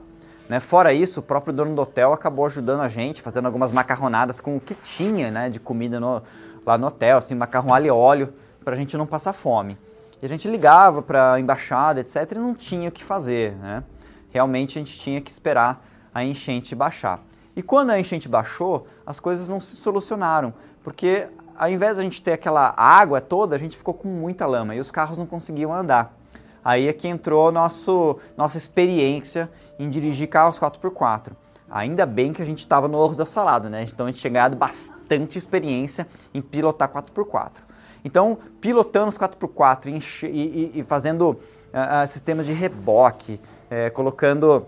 Né? 0.50 0.60
Fora 0.60 0.92
isso, 0.92 1.22
o 1.22 1.24
próprio 1.24 1.54
dono 1.54 1.74
do 1.74 1.82
hotel 1.82 2.12
acabou 2.12 2.48
ajudando 2.48 2.82
a 2.82 2.90
gente, 2.90 3.22
fazendo 3.22 3.46
algumas 3.46 3.72
macarronadas 3.72 4.42
com 4.42 4.58
o 4.58 4.60
que 4.60 4.74
tinha 4.74 5.32
né, 5.32 5.50
de 5.50 5.62
comida 5.62 5.98
no, 5.98 6.22
lá 6.66 6.78
no 6.78 6.88
hotel, 6.88 7.18
assim, 7.18 7.36
macarrão 7.36 7.74
alho 7.74 7.86
e 7.86 7.92
óleo, 7.92 8.34
para 8.66 8.74
a 8.74 8.78
gente 8.78 8.98
não 8.98 9.08
passar 9.08 9.32
fome. 9.32 9.78
E 10.22 10.26
a 10.26 10.28
gente 10.28 10.50
ligava 10.50 11.02
para 11.02 11.36
a 11.36 11.40
embaixada, 11.40 12.02
etc, 12.02 12.30
e 12.34 12.36
não 12.36 12.54
tinha 12.54 12.90
o 12.90 12.92
que 12.92 13.06
fazer. 13.06 13.54
Né? 13.54 13.86
Realmente 14.32 14.78
a 14.78 14.82
gente 14.82 15.00
tinha 15.00 15.22
que 15.22 15.32
esperar 15.32 15.82
a 16.14 16.26
enchente 16.26 16.76
baixar. 16.76 17.29
E 17.60 17.62
quando 17.62 17.90
a 17.90 18.00
enchente 18.00 18.30
baixou, 18.30 18.88
as 19.06 19.20
coisas 19.20 19.50
não 19.50 19.60
se 19.60 19.76
solucionaram, 19.76 20.54
porque 20.82 21.28
ao 21.58 21.70
invés 21.70 21.96
de 21.96 22.00
a 22.00 22.04
gente 22.04 22.22
ter 22.22 22.32
aquela 22.32 22.74
água 22.78 23.20
toda, 23.20 23.54
a 23.54 23.60
gente 23.60 23.76
ficou 23.76 23.94
com 23.94 24.08
muita 24.08 24.46
lama 24.46 24.76
e 24.76 24.80
os 24.80 24.90
carros 24.90 25.18
não 25.18 25.26
conseguiam 25.26 25.74
andar. 25.74 26.18
Aí 26.64 26.88
é 26.88 26.94
que 26.94 27.06
entrou 27.06 27.52
nosso, 27.52 28.18
nossa 28.38 28.58
experiência 28.58 29.52
em 29.78 29.90
dirigir 29.90 30.30
carros 30.30 30.58
4x4. 30.58 31.34
Ainda 31.70 32.06
bem 32.06 32.32
que 32.32 32.42
a 32.42 32.46
gente 32.46 32.60
estava 32.60 32.88
no 32.88 32.98
Orros 32.98 33.18
da 33.18 33.26
Salada, 33.26 33.70
né? 33.70 33.84
Então 33.84 34.06
a 34.06 34.10
gente 34.10 34.22
tinha 34.22 34.32
ganhado 34.32 34.56
bastante 34.56 35.38
experiência 35.38 36.08
em 36.34 36.42
pilotar 36.42 36.88
4x4. 36.88 37.58
Então, 38.06 38.38
pilotando 38.62 39.10
os 39.10 39.18
4x4 39.18 40.02
e, 40.24 40.28
e, 40.28 40.80
e 40.80 40.84
fazendo 40.86 41.32
uh, 41.32 41.34
uh, 41.34 42.08
sistemas 42.08 42.46
de 42.46 42.54
reboque, 42.54 43.38
uh, 43.70 43.92
colocando 43.94 44.66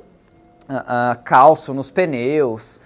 calço 1.23 1.73
nos 1.73 1.91
pneus, 1.91 2.81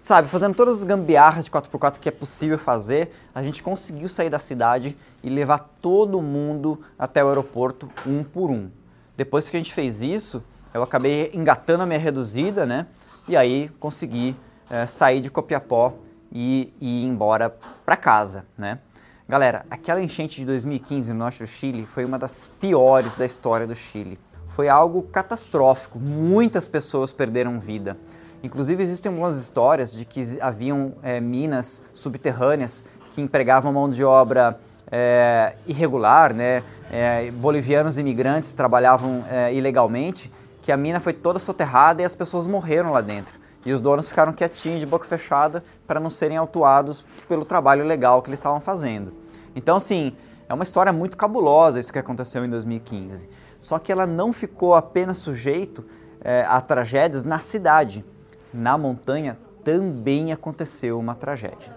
sabe, 0.00 0.28
fazendo 0.28 0.54
todas 0.54 0.78
as 0.78 0.84
gambiarras 0.84 1.46
de 1.46 1.50
4x4 1.50 1.94
que 1.98 2.08
é 2.08 2.12
possível 2.12 2.58
fazer, 2.58 3.12
a 3.34 3.42
gente 3.42 3.62
conseguiu 3.62 4.08
sair 4.08 4.28
da 4.28 4.38
cidade 4.38 4.96
e 5.22 5.30
levar 5.30 5.58
todo 5.80 6.20
mundo 6.20 6.80
até 6.98 7.24
o 7.24 7.28
aeroporto 7.28 7.88
um 8.06 8.22
por 8.22 8.50
um. 8.50 8.70
Depois 9.16 9.48
que 9.48 9.56
a 9.56 9.60
gente 9.60 9.72
fez 9.72 10.02
isso, 10.02 10.42
eu 10.74 10.82
acabei 10.82 11.30
engatando 11.32 11.84
a 11.84 11.86
minha 11.86 11.98
reduzida, 11.98 12.66
né? 12.66 12.86
E 13.26 13.36
aí 13.36 13.70
consegui 13.80 14.36
é, 14.68 14.86
sair 14.86 15.20
de 15.20 15.30
Copiapó 15.30 15.94
e, 16.30 16.74
e 16.80 17.02
ir 17.02 17.06
embora 17.06 17.56
para 17.86 17.96
casa, 17.96 18.44
né? 18.58 18.80
Galera, 19.26 19.64
aquela 19.70 20.02
enchente 20.02 20.40
de 20.40 20.44
2015 20.44 21.12
no 21.12 21.20
norte 21.20 21.38
do 21.38 21.46
Chile 21.46 21.86
foi 21.86 22.04
uma 22.04 22.18
das 22.18 22.46
piores 22.60 23.16
da 23.16 23.24
história 23.24 23.66
do 23.66 23.74
Chile. 23.74 24.18
Foi 24.54 24.68
algo 24.68 25.02
catastrófico, 25.02 25.98
muitas 25.98 26.68
pessoas 26.68 27.10
perderam 27.10 27.58
vida. 27.58 27.96
Inclusive 28.40 28.84
existem 28.84 29.10
algumas 29.10 29.36
histórias 29.36 29.92
de 29.92 30.04
que 30.04 30.38
haviam 30.40 30.92
é, 31.02 31.20
minas 31.20 31.82
subterrâneas 31.92 32.84
que 33.10 33.20
empregavam 33.20 33.72
mão 33.72 33.90
de 33.90 34.04
obra 34.04 34.56
é, 34.92 35.56
irregular, 35.66 36.32
né? 36.32 36.62
É, 36.92 37.32
bolivianos 37.32 37.98
imigrantes 37.98 38.52
trabalhavam 38.52 39.24
é, 39.28 39.52
ilegalmente, 39.52 40.32
que 40.62 40.70
a 40.70 40.76
mina 40.76 41.00
foi 41.00 41.12
toda 41.12 41.40
soterrada 41.40 42.02
e 42.02 42.04
as 42.04 42.14
pessoas 42.14 42.46
morreram 42.46 42.92
lá 42.92 43.00
dentro. 43.00 43.34
E 43.66 43.72
os 43.72 43.80
donos 43.80 44.08
ficaram 44.08 44.32
quietinhos, 44.32 44.78
de 44.78 44.86
boca 44.86 45.04
fechada, 45.04 45.64
para 45.84 45.98
não 45.98 46.10
serem 46.10 46.36
autuados 46.36 47.04
pelo 47.26 47.44
trabalho 47.44 47.84
legal 47.84 48.22
que 48.22 48.28
eles 48.30 48.38
estavam 48.38 48.60
fazendo. 48.60 49.12
Então, 49.56 49.78
assim, 49.78 50.14
é 50.48 50.54
uma 50.54 50.62
história 50.62 50.92
muito 50.92 51.16
cabulosa 51.16 51.80
isso 51.80 51.92
que 51.92 51.98
aconteceu 51.98 52.44
em 52.44 52.48
2015. 52.48 53.28
Só 53.64 53.78
que 53.78 53.90
ela 53.90 54.06
não 54.06 54.30
ficou 54.30 54.74
apenas 54.74 55.16
sujeito 55.16 55.86
é, 56.20 56.44
a 56.46 56.60
tragédias 56.60 57.24
na 57.24 57.38
cidade. 57.38 58.04
Na 58.52 58.76
montanha 58.76 59.38
também 59.64 60.32
aconteceu 60.32 60.98
uma 60.98 61.14
tragédia. 61.14 61.74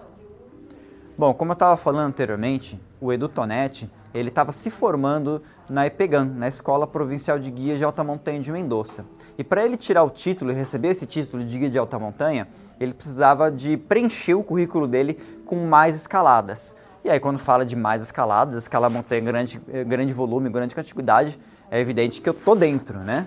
Bom, 1.16 1.32
como 1.32 1.52
eu 1.52 1.54
estava 1.54 1.78
falando 1.78 2.08
anteriormente, 2.08 2.78
o 3.00 3.10
Edu 3.10 3.26
Tonetti, 3.26 3.90
ele 4.12 4.28
estava 4.28 4.52
se 4.52 4.70
formando 4.70 5.40
na 5.66 5.86
EPEGAN, 5.86 6.26
na 6.26 6.46
Escola 6.46 6.86
Provincial 6.86 7.38
de 7.38 7.50
Guia 7.50 7.78
de 7.78 7.84
Alta 7.84 8.04
Montanha 8.04 8.38
de 8.38 8.52
Mendoza. 8.52 9.06
E 9.38 9.42
para 9.42 9.64
ele 9.64 9.78
tirar 9.78 10.04
o 10.04 10.10
título 10.10 10.50
e 10.50 10.54
receber 10.54 10.88
esse 10.88 11.06
título 11.06 11.42
de 11.42 11.58
guia 11.58 11.70
de 11.70 11.78
alta 11.78 11.98
montanha, 11.98 12.48
ele 12.78 12.92
precisava 12.92 13.50
de 13.50 13.78
preencher 13.78 14.34
o 14.34 14.44
currículo 14.44 14.86
dele 14.86 15.14
com 15.46 15.56
mais 15.64 15.96
escaladas. 15.96 16.76
E 17.08 17.10
aí, 17.10 17.18
quando 17.18 17.38
fala 17.38 17.64
de 17.64 17.74
mais 17.74 18.02
escaladas, 18.02 18.54
escalar 18.54 18.90
montanha 18.90 19.22
grande, 19.22 19.58
eh, 19.72 19.82
grande 19.82 20.12
volume, 20.12 20.50
grande 20.50 20.74
quantidade, 20.74 21.38
é 21.70 21.80
evidente 21.80 22.20
que 22.20 22.28
eu 22.28 22.34
tô 22.34 22.54
dentro, 22.54 22.98
né? 22.98 23.26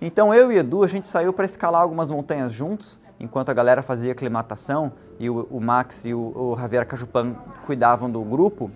Então 0.00 0.32
eu 0.32 0.52
e 0.52 0.58
Edu, 0.58 0.84
a 0.84 0.86
gente 0.86 1.08
saiu 1.08 1.32
para 1.32 1.44
escalar 1.44 1.82
algumas 1.82 2.08
montanhas 2.08 2.52
juntos, 2.52 3.00
enquanto 3.18 3.48
a 3.48 3.52
galera 3.52 3.82
fazia 3.82 4.12
aclimatação 4.12 4.92
e 5.18 5.28
o, 5.28 5.44
o 5.50 5.60
Max 5.60 6.04
e 6.04 6.14
o, 6.14 6.52
o 6.52 6.56
Javier 6.56 6.86
Cajupan 6.86 7.34
cuidavam 7.66 8.08
do 8.08 8.20
grupo, 8.22 8.70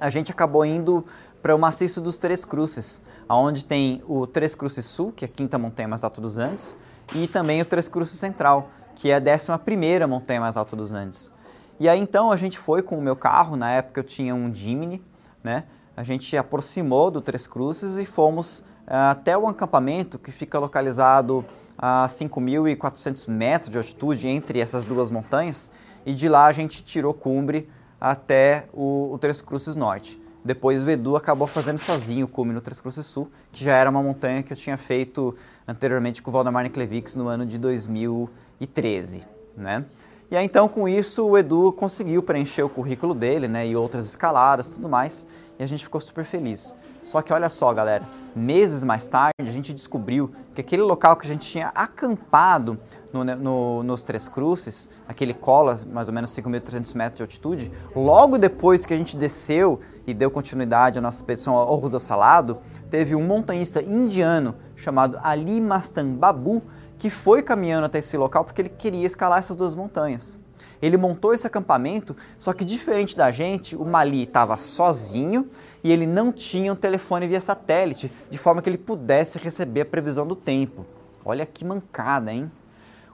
a 0.00 0.10
gente 0.10 0.32
acabou 0.32 0.64
indo 0.64 1.06
para 1.40 1.54
o 1.54 1.58
maciço 1.58 2.00
dos 2.00 2.18
Três 2.18 2.44
Cruzes, 2.44 3.00
onde 3.28 3.64
tem 3.64 4.02
o 4.08 4.26
Três 4.26 4.52
Cruzes 4.52 4.84
Sul, 4.84 5.12
que 5.12 5.24
é 5.24 5.28
a 5.28 5.30
quinta 5.30 5.56
montanha 5.58 5.86
mais 5.86 6.02
alta 6.02 6.20
dos 6.20 6.38
Andes, 6.38 6.76
e 7.14 7.28
também 7.28 7.62
o 7.62 7.64
Três 7.64 7.86
Cruzes 7.86 8.18
Central, 8.18 8.68
que 8.96 9.12
é 9.12 9.14
a 9.14 9.20
décima 9.20 9.60
primeira 9.60 10.08
montanha 10.08 10.40
mais 10.40 10.56
alta 10.56 10.74
dos 10.74 10.92
Andes. 10.92 11.32
E 11.80 11.88
aí 11.88 11.98
então 11.98 12.30
a 12.30 12.36
gente 12.36 12.58
foi 12.58 12.82
com 12.82 12.98
o 12.98 13.00
meu 13.00 13.16
carro, 13.16 13.56
na 13.56 13.70
época 13.70 14.00
eu 14.00 14.04
tinha 14.04 14.34
um 14.34 14.52
Jimny, 14.52 15.02
né? 15.42 15.64
A 15.96 16.02
gente 16.02 16.36
aproximou 16.36 17.10
do 17.10 17.22
Três 17.22 17.46
Cruzes 17.46 17.96
e 17.96 18.04
fomos 18.04 18.58
uh, 18.86 19.10
até 19.10 19.36
o 19.36 19.48
acampamento 19.48 20.18
que 20.18 20.30
fica 20.30 20.58
localizado 20.58 21.42
a 21.78 22.06
5.400 22.06 23.26
metros 23.28 23.70
de 23.70 23.78
altitude 23.78 24.28
entre 24.28 24.60
essas 24.60 24.84
duas 24.84 25.10
montanhas 25.10 25.70
e 26.04 26.12
de 26.12 26.28
lá 26.28 26.44
a 26.44 26.52
gente 26.52 26.84
tirou 26.84 27.14
cumbre 27.14 27.66
até 27.98 28.66
o, 28.74 29.14
o 29.14 29.18
Três 29.18 29.40
Cruzes 29.40 29.74
Norte. 29.74 30.20
Depois 30.44 30.84
o 30.84 30.90
Edu 30.90 31.16
acabou 31.16 31.46
fazendo 31.46 31.78
sozinho 31.78 32.26
o 32.26 32.28
cume 32.28 32.52
no 32.52 32.60
Três 32.60 32.78
Cruzes 32.78 33.06
Sul, 33.06 33.30
que 33.50 33.64
já 33.64 33.74
era 33.74 33.88
uma 33.88 34.02
montanha 34.02 34.42
que 34.42 34.52
eu 34.52 34.56
tinha 34.56 34.76
feito 34.76 35.34
anteriormente 35.66 36.20
com 36.20 36.30
o 36.30 36.32
Valdemar 36.32 36.62
Niklevix 36.62 37.14
no 37.14 37.26
ano 37.26 37.46
de 37.46 37.56
2013, 37.56 39.24
né? 39.56 39.86
E 40.30 40.36
aí 40.36 40.44
então 40.44 40.68
com 40.68 40.88
isso 40.88 41.26
o 41.26 41.36
Edu 41.36 41.72
conseguiu 41.72 42.22
preencher 42.22 42.62
o 42.62 42.68
currículo 42.68 43.14
dele, 43.14 43.48
né, 43.48 43.66
e 43.66 43.74
outras 43.74 44.06
escaladas, 44.06 44.68
tudo 44.68 44.88
mais, 44.88 45.26
e 45.58 45.62
a 45.62 45.66
gente 45.66 45.82
ficou 45.82 46.00
super 46.00 46.24
feliz. 46.24 46.72
Só 47.02 47.20
que 47.20 47.32
olha 47.32 47.50
só, 47.50 47.72
galera, 47.74 48.04
meses 48.36 48.84
mais 48.84 49.08
tarde 49.08 49.34
a 49.40 49.50
gente 49.50 49.74
descobriu 49.74 50.30
que 50.54 50.60
aquele 50.60 50.82
local 50.82 51.16
que 51.16 51.26
a 51.26 51.28
gente 51.28 51.44
tinha 51.44 51.72
acampado 51.74 52.78
no, 53.12 53.24
no, 53.24 53.82
nos 53.82 54.04
Três 54.04 54.28
Cruzes, 54.28 54.88
aquele 55.08 55.34
cola, 55.34 55.80
mais 55.92 56.06
ou 56.06 56.14
menos 56.14 56.30
5.300 56.30 56.94
metros 56.94 57.16
de 57.16 57.22
altitude, 57.24 57.72
logo 57.96 58.38
depois 58.38 58.86
que 58.86 58.94
a 58.94 58.96
gente 58.96 59.16
desceu 59.16 59.80
e 60.06 60.14
deu 60.14 60.30
continuidade 60.30 60.96
à 60.96 61.02
nossa 61.02 61.18
expedição 61.18 61.56
ao 61.56 61.88
do 61.88 61.98
Salado, 61.98 62.58
teve 62.88 63.16
um 63.16 63.26
montanhista 63.26 63.82
indiano 63.82 64.54
chamado 64.76 65.18
Ali 65.24 65.60
Mastan 65.60 66.14
Babu 66.14 66.62
que 67.00 67.08
foi 67.08 67.42
caminhando 67.42 67.86
até 67.86 67.98
esse 67.98 68.14
local 68.16 68.44
porque 68.44 68.60
ele 68.60 68.68
queria 68.68 69.06
escalar 69.06 69.38
essas 69.38 69.56
duas 69.56 69.74
montanhas. 69.74 70.38
Ele 70.82 70.98
montou 70.98 71.32
esse 71.32 71.46
acampamento, 71.46 72.14
só 72.38 72.52
que 72.52 72.64
diferente 72.64 73.16
da 73.16 73.30
gente, 73.30 73.74
o 73.74 73.84
Mali 73.84 74.24
estava 74.24 74.56
sozinho 74.58 75.48
e 75.82 75.90
ele 75.90 76.06
não 76.06 76.30
tinha 76.30 76.70
um 76.70 76.76
telefone 76.76 77.26
via 77.26 77.40
satélite, 77.40 78.12
de 78.30 78.36
forma 78.36 78.60
que 78.60 78.68
ele 78.68 78.78
pudesse 78.78 79.38
receber 79.38 79.80
a 79.80 79.86
previsão 79.86 80.26
do 80.26 80.36
tempo. 80.36 80.84
Olha 81.24 81.46
que 81.46 81.64
mancada, 81.64 82.32
hein? 82.32 82.50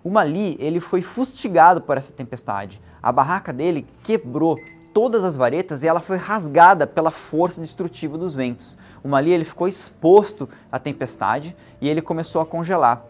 O 0.03 0.11
Mali, 0.11 0.57
ele 0.59 0.81
foi 0.81 1.01
fustigado 1.01 1.81
por 1.81 1.96
essa 1.96 2.12
tempestade. 2.12 2.81
A 3.01 3.12
barraca 3.12 3.53
dele 3.53 3.87
quebrou 4.03 4.57
todas 4.92 5.22
as 5.22 5.37
varetas 5.37 5.83
e 5.83 5.87
ela 5.87 6.01
foi 6.01 6.16
rasgada 6.16 6.87
pela 6.87 7.12
força 7.12 7.61
destrutiva 7.61 8.18
dos 8.18 8.35
ventos. 8.35 8.77
O 9.03 9.09
Mali 9.09 9.31
ele 9.31 9.44
ficou 9.44 9.68
exposto 9.68 10.49
à 10.72 10.79
tempestade 10.79 11.57
e 11.81 11.88
ele 11.88 12.03
começou 12.03 12.40
a 12.40 12.46
congelar. 12.46 13.05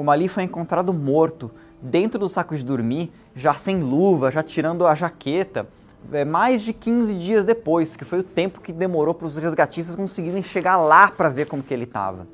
O 0.00 0.02
Mali 0.02 0.28
foi 0.28 0.44
encontrado 0.44 0.94
morto 0.94 1.50
dentro 1.78 2.18
do 2.18 2.26
saco 2.26 2.56
de 2.56 2.64
dormir, 2.64 3.12
já 3.36 3.52
sem 3.52 3.82
luva, 3.82 4.30
já 4.30 4.42
tirando 4.42 4.86
a 4.86 4.94
jaqueta, 4.94 5.66
é, 6.10 6.24
mais 6.24 6.62
de 6.62 6.72
15 6.72 7.14
dias 7.16 7.44
depois, 7.44 7.96
que 7.96 8.04
foi 8.06 8.20
o 8.20 8.22
tempo 8.22 8.62
que 8.62 8.72
demorou 8.72 9.12
para 9.12 9.26
os 9.26 9.36
resgatistas 9.36 9.94
conseguirem 9.94 10.42
chegar 10.42 10.78
lá 10.78 11.08
para 11.08 11.28
ver 11.28 11.48
como 11.48 11.62
que 11.62 11.74
ele 11.74 11.84
estava. 11.84 12.26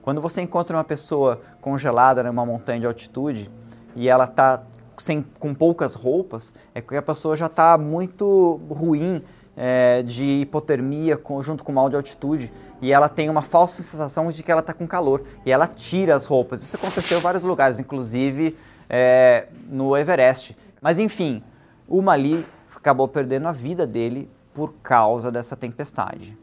Quando 0.00 0.18
você 0.18 0.40
encontra 0.40 0.74
uma 0.74 0.82
pessoa 0.82 1.42
congelada 1.60 2.22
numa 2.22 2.46
montanha 2.46 2.80
de 2.80 2.86
altitude 2.86 3.50
e 3.94 4.08
ela 4.08 4.24
está 4.24 4.62
com 5.38 5.52
poucas 5.52 5.92
roupas, 5.92 6.54
é 6.74 6.80
porque 6.80 6.96
a 6.96 7.02
pessoa 7.02 7.36
já 7.36 7.46
está 7.46 7.76
muito 7.76 8.58
ruim 8.70 9.22
é, 9.56 10.02
de 10.02 10.40
hipotermia 10.42 11.16
com, 11.16 11.42
junto 11.42 11.64
com 11.64 11.72
mal 11.72 11.88
de 11.88 11.96
altitude 11.96 12.52
e 12.80 12.92
ela 12.92 13.08
tem 13.08 13.28
uma 13.28 13.42
falsa 13.42 13.82
sensação 13.82 14.30
de 14.30 14.42
que 14.42 14.50
ela 14.50 14.60
está 14.60 14.72
com 14.72 14.86
calor 14.86 15.22
e 15.44 15.52
ela 15.52 15.66
tira 15.66 16.14
as 16.14 16.24
roupas. 16.26 16.62
Isso 16.62 16.76
aconteceu 16.76 17.18
em 17.18 17.20
vários 17.20 17.42
lugares, 17.42 17.78
inclusive 17.78 18.56
é, 18.88 19.48
no 19.68 19.96
Everest. 19.96 20.56
Mas 20.80 20.98
enfim, 20.98 21.42
o 21.86 22.00
Mali 22.00 22.46
acabou 22.74 23.06
perdendo 23.06 23.48
a 23.48 23.52
vida 23.52 23.86
dele 23.86 24.30
por 24.54 24.72
causa 24.82 25.30
dessa 25.30 25.54
tempestade. 25.54 26.36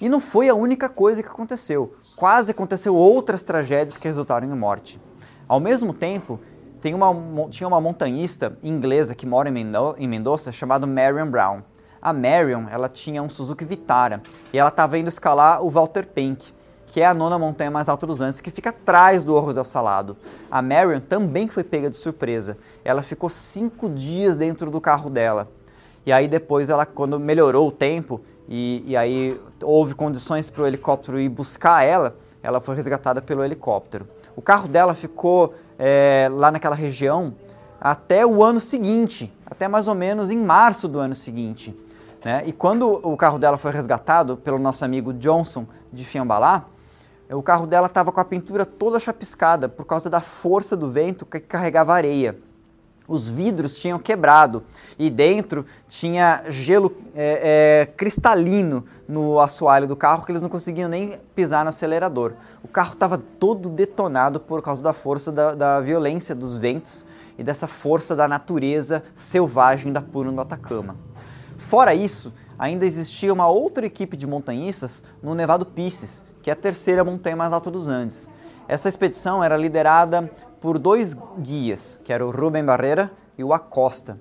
E 0.00 0.08
não 0.08 0.20
foi 0.20 0.48
a 0.48 0.54
única 0.54 0.88
coisa 0.88 1.22
que 1.22 1.28
aconteceu. 1.28 1.94
Quase 2.16 2.50
aconteceu 2.50 2.94
outras 2.94 3.42
tragédias 3.42 3.96
que 3.96 4.06
resultaram 4.06 4.46
em 4.46 4.58
morte. 4.58 5.00
Ao 5.48 5.58
mesmo 5.58 5.94
tempo, 5.94 6.38
tem 6.80 6.92
uma, 6.94 7.14
tinha 7.48 7.68
uma 7.68 7.80
montanhista 7.80 8.58
inglesa 8.62 9.14
que 9.14 9.24
mora 9.24 9.48
em 9.48 10.08
Mendoza 10.08 10.50
chamada 10.52 10.86
Marion 10.86 11.30
Brown. 11.30 11.62
A 12.02 12.12
Marion, 12.12 12.64
ela 12.68 12.88
tinha 12.88 13.22
um 13.22 13.30
Suzuki 13.30 13.64
Vitara 13.64 14.20
e 14.52 14.58
ela 14.58 14.70
estava 14.70 14.98
indo 14.98 15.08
escalar 15.08 15.64
o 15.64 15.70
Walter 15.70 16.04
Penck 16.04 16.52
que 16.92 17.00
é 17.00 17.06
a 17.06 17.14
nona 17.14 17.38
montanha 17.38 17.70
mais 17.70 17.88
alta 17.88 18.06
dos 18.06 18.20
Andes, 18.20 18.38
que 18.38 18.50
fica 18.50 18.68
atrás 18.68 19.24
do 19.24 19.34
Orros 19.34 19.54
del 19.54 19.64
Salado. 19.64 20.14
A 20.50 20.60
Marion 20.60 21.00
também 21.00 21.48
foi 21.48 21.64
pega 21.64 21.88
de 21.88 21.96
surpresa. 21.96 22.58
Ela 22.84 23.00
ficou 23.00 23.30
cinco 23.30 23.88
dias 23.88 24.36
dentro 24.36 24.70
do 24.70 24.78
carro 24.78 25.08
dela. 25.08 25.48
E 26.04 26.12
aí 26.12 26.28
depois, 26.28 26.68
ela, 26.68 26.84
quando 26.84 27.18
melhorou 27.18 27.66
o 27.66 27.72
tempo 27.72 28.20
e, 28.46 28.84
e 28.86 28.94
aí 28.94 29.40
houve 29.62 29.94
condições 29.94 30.50
para 30.50 30.64
o 30.64 30.66
helicóptero 30.66 31.18
ir 31.18 31.30
buscar 31.30 31.82
ela, 31.82 32.14
ela 32.42 32.60
foi 32.60 32.76
resgatada 32.76 33.22
pelo 33.22 33.42
helicóptero. 33.42 34.06
O 34.36 34.42
carro 34.42 34.68
dela 34.68 34.94
ficou 34.94 35.54
é, 35.78 36.28
lá 36.30 36.50
naquela 36.50 36.76
região 36.76 37.34
até 37.80 38.26
o 38.26 38.44
ano 38.44 38.60
seguinte, 38.60 39.32
até 39.46 39.66
mais 39.66 39.88
ou 39.88 39.94
menos 39.94 40.30
em 40.30 40.36
março 40.36 40.86
do 40.86 40.98
ano 40.98 41.14
seguinte. 41.14 41.74
Né? 42.24 42.42
E 42.46 42.52
quando 42.52 42.88
o 42.88 43.16
carro 43.16 43.38
dela 43.38 43.58
foi 43.58 43.72
resgatado 43.72 44.36
pelo 44.36 44.58
nosso 44.58 44.84
amigo 44.84 45.12
Johnson 45.12 45.66
de 45.92 46.04
Fiambalá, 46.04 46.66
o 47.30 47.42
carro 47.42 47.66
dela 47.66 47.86
estava 47.86 48.12
com 48.12 48.20
a 48.20 48.24
pintura 48.24 48.66
toda 48.66 49.00
chapiscada 49.00 49.68
por 49.68 49.86
causa 49.86 50.10
da 50.10 50.20
força 50.20 50.76
do 50.76 50.90
vento 50.90 51.24
que 51.24 51.40
carregava 51.40 51.94
areia. 51.94 52.36
os 53.08 53.28
vidros 53.28 53.78
tinham 53.78 53.98
quebrado 53.98 54.62
e 54.98 55.10
dentro 55.10 55.66
tinha 55.88 56.44
gelo 56.48 56.96
é, 57.14 57.82
é, 57.82 57.86
cristalino 57.86 58.84
no 59.08 59.40
assoalho 59.40 59.86
do 59.86 59.96
carro 59.96 60.24
que 60.24 60.32
eles 60.32 60.40
não 60.40 60.48
conseguiam 60.48 60.88
nem 60.88 61.18
pisar 61.34 61.64
no 61.64 61.70
acelerador. 61.70 62.34
O 62.62 62.68
carro 62.68 62.92
estava 62.92 63.18
todo 63.18 63.68
detonado 63.68 64.38
por 64.38 64.62
causa 64.62 64.82
da 64.82 64.92
força 64.92 65.32
da, 65.32 65.54
da, 65.54 65.80
violência 65.80 66.34
dos 66.34 66.56
ventos 66.56 67.04
e 67.36 67.42
dessa 67.42 67.66
força 67.66 68.14
da 68.14 68.28
natureza 68.28 69.02
selvagem 69.14 69.92
da 69.92 70.00
Puna 70.00 70.30
do 70.30 70.40
Atacama. 70.40 70.96
Fora 71.72 71.94
isso, 71.94 72.34
ainda 72.58 72.84
existia 72.84 73.32
uma 73.32 73.48
outra 73.48 73.86
equipe 73.86 74.14
de 74.14 74.26
montanhistas 74.26 75.02
no 75.22 75.34
Nevado 75.34 75.64
Pisces, 75.64 76.22
que 76.42 76.50
é 76.50 76.52
a 76.52 76.54
terceira 76.54 77.02
montanha 77.02 77.34
mais 77.34 77.50
alta 77.50 77.70
dos 77.70 77.88
Andes. 77.88 78.28
Essa 78.68 78.90
expedição 78.90 79.42
era 79.42 79.56
liderada 79.56 80.30
por 80.60 80.78
dois 80.78 81.16
guias, 81.38 81.98
que 82.04 82.12
era 82.12 82.26
o 82.26 82.30
Rubem 82.30 82.62
Barreira 82.62 83.10
e 83.38 83.42
o 83.42 83.54
Acosta. 83.54 84.20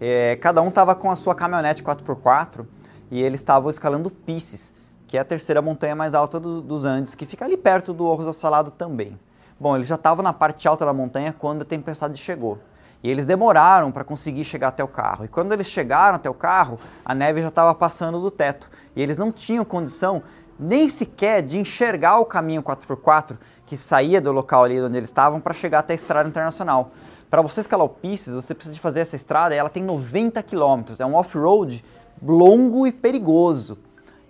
É, 0.00 0.36
cada 0.36 0.62
um 0.62 0.68
estava 0.68 0.94
com 0.94 1.10
a 1.10 1.16
sua 1.16 1.34
caminhonete 1.34 1.82
4x4 1.82 2.64
e 3.10 3.20
eles 3.20 3.40
estavam 3.40 3.68
escalando 3.68 4.08
Pisces, 4.08 4.72
que 5.08 5.16
é 5.16 5.20
a 5.20 5.24
terceira 5.24 5.60
montanha 5.60 5.96
mais 5.96 6.14
alta 6.14 6.38
do, 6.38 6.62
dos 6.62 6.84
Andes, 6.84 7.16
que 7.16 7.26
fica 7.26 7.44
ali 7.44 7.56
perto 7.56 7.92
do 7.92 8.06
Orros 8.06 8.36
Salado 8.36 8.70
também. 8.70 9.18
Bom, 9.58 9.74
eles 9.74 9.88
já 9.88 9.96
estavam 9.96 10.22
na 10.22 10.32
parte 10.32 10.68
alta 10.68 10.86
da 10.86 10.92
montanha 10.92 11.34
quando 11.36 11.62
a 11.62 11.64
tempestade 11.64 12.16
chegou. 12.16 12.60
E 13.02 13.10
eles 13.10 13.26
demoraram 13.26 13.90
para 13.90 14.04
conseguir 14.04 14.44
chegar 14.44 14.68
até 14.68 14.84
o 14.84 14.88
carro. 14.88 15.24
E 15.24 15.28
quando 15.28 15.52
eles 15.52 15.66
chegaram 15.66 16.16
até 16.16 16.30
o 16.30 16.34
carro, 16.34 16.78
a 17.04 17.14
neve 17.14 17.42
já 17.42 17.48
estava 17.48 17.74
passando 17.74 18.20
do 18.20 18.30
teto. 18.30 18.70
E 18.94 19.02
eles 19.02 19.18
não 19.18 19.32
tinham 19.32 19.64
condição 19.64 20.22
nem 20.58 20.88
sequer 20.88 21.42
de 21.42 21.58
enxergar 21.58 22.20
o 22.20 22.24
caminho 22.24 22.62
4x4 22.62 23.36
que 23.66 23.76
saía 23.76 24.20
do 24.20 24.30
local 24.30 24.64
ali 24.64 24.80
onde 24.80 24.96
eles 24.96 25.08
estavam 25.08 25.40
para 25.40 25.54
chegar 25.54 25.80
até 25.80 25.94
a 25.94 25.96
estrada 25.96 26.28
internacional. 26.28 26.92
Para 27.28 27.42
você 27.42 27.62
escalar 27.62 27.86
o 27.86 27.88
Pisces, 27.88 28.34
você 28.34 28.54
precisa 28.54 28.74
de 28.74 28.80
fazer 28.80 29.00
essa 29.00 29.16
estrada 29.16 29.54
e 29.54 29.58
ela 29.58 29.70
tem 29.70 29.82
90 29.82 30.42
km. 30.42 30.92
É 30.98 31.06
um 31.06 31.14
off-road 31.14 31.82
longo 32.22 32.86
e 32.86 32.92
perigoso. 32.92 33.78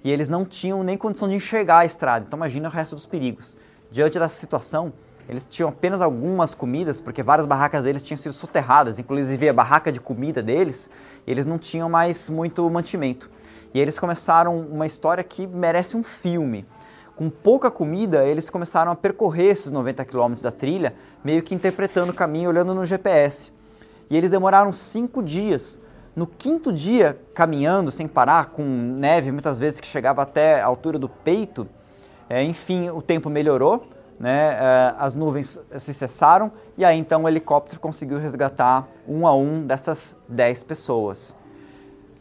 E 0.04 0.10
eles 0.10 0.28
não 0.28 0.44
tinham 0.44 0.82
nem 0.82 0.96
condição 0.96 1.28
de 1.28 1.34
enxergar 1.34 1.78
a 1.78 1.84
estrada. 1.84 2.24
Então 2.26 2.38
imagina 2.38 2.68
o 2.68 2.72
resto 2.72 2.94
dos 2.94 3.04
perigos. 3.04 3.56
Diante 3.90 4.18
dessa 4.18 4.36
situação, 4.36 4.92
eles 5.28 5.46
tinham 5.46 5.68
apenas 5.68 6.00
algumas 6.00 6.54
comidas, 6.54 7.00
porque 7.00 7.22
várias 7.22 7.46
barracas 7.46 7.84
deles 7.84 8.02
tinham 8.02 8.18
sido 8.18 8.32
soterradas, 8.32 8.98
inclusive 8.98 9.48
a 9.48 9.52
barraca 9.52 9.92
de 9.92 10.00
comida 10.00 10.42
deles, 10.42 10.90
eles 11.26 11.46
não 11.46 11.58
tinham 11.58 11.88
mais 11.88 12.28
muito 12.28 12.68
mantimento. 12.68 13.30
E 13.72 13.80
eles 13.80 13.98
começaram 13.98 14.58
uma 14.60 14.86
história 14.86 15.24
que 15.24 15.46
merece 15.46 15.96
um 15.96 16.02
filme 16.02 16.66
com 17.16 17.30
pouca 17.30 17.70
comida, 17.70 18.24
eles 18.24 18.50
começaram 18.50 18.90
a 18.90 18.96
percorrer 18.96 19.52
esses 19.52 19.70
90 19.70 20.04
quilômetros 20.04 20.42
da 20.42 20.50
trilha, 20.50 20.94
meio 21.22 21.42
que 21.42 21.54
interpretando 21.54 22.10
o 22.10 22.14
caminho, 22.14 22.48
olhando 22.48 22.74
no 22.74 22.84
GPS. 22.84 23.52
E 24.10 24.16
eles 24.16 24.30
demoraram 24.30 24.72
cinco 24.72 25.22
dias. 25.22 25.80
No 26.14 26.26
quinto 26.26 26.72
dia, 26.72 27.18
caminhando 27.34 27.90
sem 27.90 28.06
parar, 28.06 28.46
com 28.46 28.62
neve 28.62 29.30
muitas 29.30 29.58
vezes 29.58 29.80
que 29.80 29.86
chegava 29.86 30.22
até 30.22 30.60
a 30.60 30.66
altura 30.66 30.98
do 30.98 31.08
peito, 31.08 31.66
é, 32.28 32.42
enfim, 32.42 32.90
o 32.90 33.00
tempo 33.00 33.30
melhorou, 33.30 33.86
né, 34.22 34.54
é, 34.54 34.94
as 34.98 35.14
nuvens 35.14 35.60
se 35.78 35.92
cessaram 35.92 36.50
e 36.78 36.84
aí 36.84 36.96
então 36.96 37.24
o 37.24 37.28
helicóptero 37.28 37.78
conseguiu 37.78 38.18
resgatar 38.18 38.88
um 39.06 39.26
a 39.26 39.34
um 39.34 39.66
dessas 39.66 40.16
10 40.28 40.64
pessoas. 40.64 41.36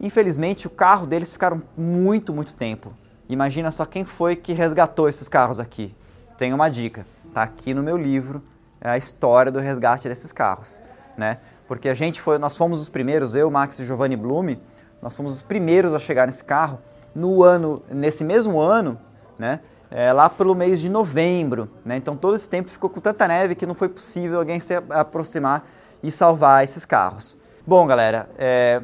Infelizmente, 0.01 0.67
o 0.67 0.69
carro 0.69 1.07
deles 1.07 1.31
ficaram 1.31 1.61
muito, 1.77 2.33
muito 2.33 2.53
tempo 2.53 2.91
Imagina 3.31 3.71
só 3.71 3.85
quem 3.85 4.03
foi 4.03 4.35
que 4.35 4.51
resgatou 4.51 5.07
esses 5.07 5.29
carros 5.29 5.57
aqui. 5.57 5.95
Tem 6.37 6.53
uma 6.53 6.67
dica, 6.67 7.05
tá 7.33 7.41
aqui 7.41 7.73
no 7.73 7.81
meu 7.81 7.95
livro 7.95 8.43
é 8.81 8.89
a 8.89 8.97
história 8.97 9.49
do 9.49 9.57
resgate 9.59 10.09
desses 10.09 10.33
carros, 10.33 10.81
né? 11.15 11.37
Porque 11.65 11.87
a 11.87 11.93
gente 11.93 12.19
foi, 12.19 12.37
nós 12.37 12.57
fomos 12.57 12.81
os 12.81 12.89
primeiros, 12.89 13.33
eu, 13.33 13.49
Max 13.49 13.79
e 13.79 13.85
Giovanni 13.85 14.17
Blume, 14.17 14.61
nós 15.01 15.15
fomos 15.15 15.35
os 15.35 15.41
primeiros 15.41 15.93
a 15.93 15.99
chegar 15.99 16.27
nesse 16.27 16.43
carro 16.43 16.79
no 17.15 17.41
ano, 17.41 17.81
nesse 17.89 18.25
mesmo 18.25 18.59
ano, 18.59 18.99
né? 19.39 19.61
É, 19.91 20.13
lá 20.13 20.29
pelo 20.29 20.55
mês 20.55 20.79
de 20.79 20.89
novembro, 20.89 21.69
né? 21.83 21.97
Então 21.97 22.15
todo 22.15 22.35
esse 22.35 22.49
tempo 22.49 22.69
ficou 22.69 22.89
com 22.89 23.01
tanta 23.01 23.27
neve 23.27 23.55
que 23.55 23.65
não 23.65 23.75
foi 23.75 23.89
possível 23.89 24.39
alguém 24.39 24.59
se 24.61 24.73
aproximar 24.89 25.67
e 26.01 26.09
salvar 26.09 26.63
esses 26.63 26.85
carros. 26.85 27.37
Bom, 27.67 27.85
galera, 27.85 28.29
é, 28.37 28.81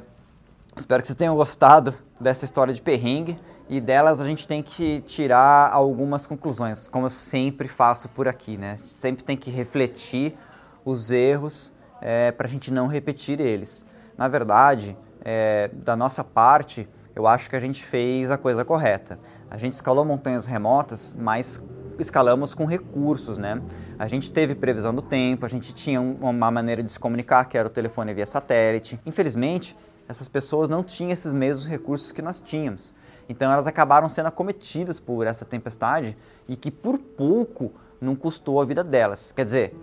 espero 0.75 1.01
que 1.01 1.07
vocês 1.07 1.15
tenham 1.15 1.35
gostado 1.35 1.93
dessa 2.19 2.43
história 2.43 2.73
de 2.73 2.81
perrengue 2.81 3.39
e 3.69 3.81
delas 3.81 4.19
a 4.19 4.25
gente 4.25 4.47
tem 4.47 4.61
que 4.61 5.01
tirar 5.01 5.71
algumas 5.71 6.25
conclusões, 6.25 6.87
como 6.87 7.05
eu 7.05 7.09
sempre 7.09 7.67
faço 7.67 8.09
por 8.09 8.27
aqui, 8.27 8.57
né? 8.57 8.77
Sempre 8.77 9.23
tem 9.23 9.37
que 9.37 9.49
refletir 9.49 10.37
os 10.85 11.11
erros 11.11 11.73
é, 12.01 12.31
para 12.31 12.47
a 12.47 12.49
gente 12.49 12.71
não 12.71 12.87
repetir 12.87 13.39
eles. 13.39 13.85
Na 14.17 14.27
verdade, 14.27 14.97
é, 15.23 15.69
da 15.73 15.95
nossa 15.95 16.23
parte, 16.23 16.87
eu 17.15 17.27
acho 17.27 17.49
que 17.49 17.55
a 17.55 17.59
gente 17.59 17.83
fez 17.83 18.31
a 18.31 18.37
coisa 18.37 18.63
correta. 18.63 19.19
A 19.49 19.57
gente 19.57 19.73
escalou 19.73 20.03
montanhas 20.03 20.45
remotas, 20.45 21.15
mas 21.17 21.63
escalamos 21.99 22.53
com 22.53 22.65
recursos, 22.65 23.37
né? 23.37 23.61
A 23.97 24.07
gente 24.07 24.31
teve 24.31 24.53
previsão 24.53 24.93
do 24.93 25.01
tempo, 25.01 25.45
a 25.45 25.49
gente 25.49 25.73
tinha 25.73 25.99
uma 26.01 26.51
maneira 26.51 26.83
de 26.83 26.91
se 26.91 26.99
comunicar, 26.99 27.45
que 27.45 27.57
era 27.57 27.67
o 27.67 27.71
telefone 27.71 28.13
via 28.13 28.25
satélite. 28.25 28.99
Infelizmente, 29.05 29.75
essas 30.07 30.27
pessoas 30.27 30.69
não 30.69 30.83
tinham 30.83 31.11
esses 31.11 31.33
mesmos 31.33 31.67
recursos 31.67 32.11
que 32.11 32.21
nós 32.21 32.41
tínhamos. 32.41 32.93
Então 33.29 33.51
elas 33.51 33.67
acabaram 33.67 34.07
sendo 34.07 34.27
acometidas 34.27 34.99
por 34.99 35.27
essa 35.27 35.43
tempestade 35.43 36.17
e 36.47 36.55
que 36.55 36.71
por 36.71 36.97
pouco 36.97 37.71
não 37.99 38.15
custou 38.15 38.61
a 38.61 38.65
vida 38.65 38.83
delas. 38.83 39.31
Quer 39.31 39.43
dizer, 39.43 39.75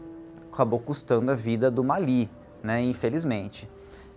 acabou 0.53 0.79
custando 0.79 1.31
a 1.31 1.35
vida 1.35 1.71
do 1.71 1.85
Mali, 1.85 2.31
né, 2.63 2.81
infelizmente. 2.83 3.69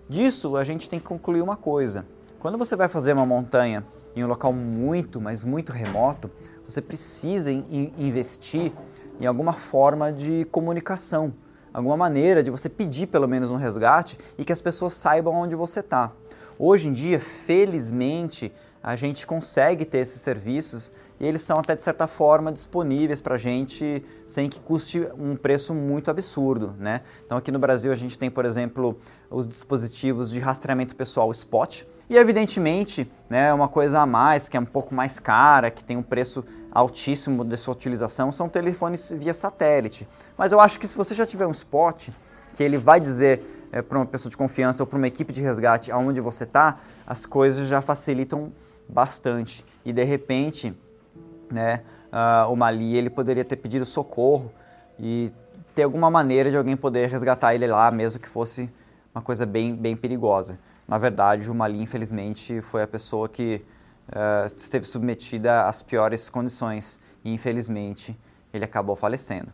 Disso 0.07 0.55
a 0.55 0.63
gente 0.63 0.89
tem 0.89 0.99
que 0.99 1.05
concluir 1.05 1.41
uma 1.41 1.57
coisa. 1.57 2.05
Quando 2.39 2.57
você 2.57 2.75
vai 2.75 2.87
fazer 2.87 3.13
uma 3.13 3.25
montanha 3.25 3.83
em 4.19 4.23
um 4.23 4.27
local 4.27 4.51
muito, 4.51 5.21
mas 5.21 5.43
muito 5.43 5.71
remoto, 5.71 6.29
você 6.67 6.81
precisa 6.81 7.51
in 7.51 7.93
investir 7.97 8.71
em 9.19 9.25
alguma 9.25 9.53
forma 9.53 10.11
de 10.11 10.45
comunicação, 10.51 11.33
alguma 11.73 11.97
maneira 11.97 12.43
de 12.43 12.49
você 12.49 12.69
pedir 12.69 13.07
pelo 13.07 13.27
menos 13.27 13.51
um 13.51 13.55
resgate 13.55 14.17
e 14.37 14.43
que 14.43 14.53
as 14.53 14.61
pessoas 14.61 14.93
saibam 14.93 15.33
onde 15.33 15.55
você 15.55 15.79
está. 15.79 16.11
Hoje 16.57 16.89
em 16.89 16.93
dia, 16.93 17.19
felizmente, 17.19 18.51
a 18.81 18.95
gente 18.95 19.27
consegue 19.27 19.85
ter 19.85 19.99
esses 19.99 20.21
serviços 20.21 20.91
e 21.19 21.25
eles 21.25 21.41
são 21.41 21.57
até 21.57 21.75
de 21.75 21.83
certa 21.83 22.07
forma 22.07 22.51
disponíveis 22.51 23.19
para 23.19 23.35
a 23.35 23.37
gente 23.37 24.03
sem 24.27 24.49
que 24.49 24.59
custe 24.59 25.07
um 25.17 25.35
preço 25.35 25.73
muito 25.73 26.11
absurdo, 26.11 26.75
né? 26.77 27.01
Então 27.25 27.37
aqui 27.37 27.51
no 27.51 27.59
Brasil 27.59 27.91
a 27.91 27.95
gente 27.95 28.17
tem, 28.17 28.29
por 28.29 28.45
exemplo, 28.45 28.97
os 29.29 29.47
dispositivos 29.47 30.29
de 30.31 30.39
rastreamento 30.39 30.95
pessoal 30.95 31.31
Spot 31.31 31.83
e 32.09 32.15
evidentemente, 32.15 33.11
né, 33.29 33.53
uma 33.53 33.67
coisa 33.67 33.99
a 33.99 34.05
mais 34.05 34.47
que 34.47 34.55
é 34.55 34.59
um 34.59 34.65
pouco 34.65 34.95
mais 34.95 35.19
cara, 35.19 35.69
que 35.69 35.83
tem 35.83 35.97
um 35.97 36.03
preço 36.03 36.43
altíssimo 36.71 37.43
de 37.43 37.57
sua 37.57 37.73
utilização, 37.73 38.31
são 38.31 38.47
telefones 38.47 39.11
via 39.11 39.33
satélite. 39.33 40.07
Mas 40.37 40.51
eu 40.51 40.59
acho 40.59 40.79
que 40.79 40.87
se 40.87 40.95
você 40.95 41.13
já 41.13 41.25
tiver 41.25 41.45
um 41.45 41.51
Spot, 41.51 42.09
que 42.55 42.63
ele 42.63 42.77
vai 42.77 42.99
dizer 42.99 43.67
é, 43.71 43.81
para 43.81 43.97
uma 43.97 44.05
pessoa 44.05 44.29
de 44.29 44.37
confiança 44.37 44.83
ou 44.83 44.87
para 44.87 44.97
uma 44.97 45.07
equipe 45.07 45.33
de 45.33 45.41
resgate 45.41 45.91
aonde 45.91 46.21
você 46.21 46.45
está, 46.45 46.79
as 47.05 47.25
coisas 47.25 47.67
já 47.67 47.81
facilitam 47.81 48.53
bastante. 48.87 49.65
E 49.83 49.91
de 49.91 50.03
repente, 50.03 50.73
né, 51.51 51.81
uh, 52.11 52.51
o 52.51 52.55
Mali 52.55 52.95
ele 52.95 53.09
poderia 53.09 53.45
ter 53.45 53.55
pedido 53.55 53.85
socorro 53.85 54.51
e 54.99 55.31
ter 55.73 55.83
alguma 55.83 56.09
maneira 56.09 56.49
de 56.49 56.57
alguém 56.57 56.75
poder 56.75 57.09
resgatar 57.09 57.53
ele 57.53 57.67
lá, 57.67 57.91
mesmo 57.91 58.19
que 58.19 58.27
fosse 58.27 58.69
uma 59.13 59.21
coisa 59.21 59.45
bem, 59.45 59.75
bem 59.75 59.95
perigosa. 59.95 60.59
Na 60.87 60.97
verdade, 60.97 61.49
o 61.49 61.55
Mali, 61.55 61.81
infelizmente, 61.81 62.61
foi 62.61 62.81
a 62.81 62.87
pessoa 62.87 63.27
que 63.27 63.63
uh, 64.09 64.47
esteve 64.55 64.85
submetida 64.85 65.67
às 65.67 65.81
piores 65.83 66.29
condições 66.29 66.99
e, 67.23 67.33
infelizmente, 67.33 68.17
ele 68.53 68.65
acabou 68.65 68.95
falecendo. 68.95 69.51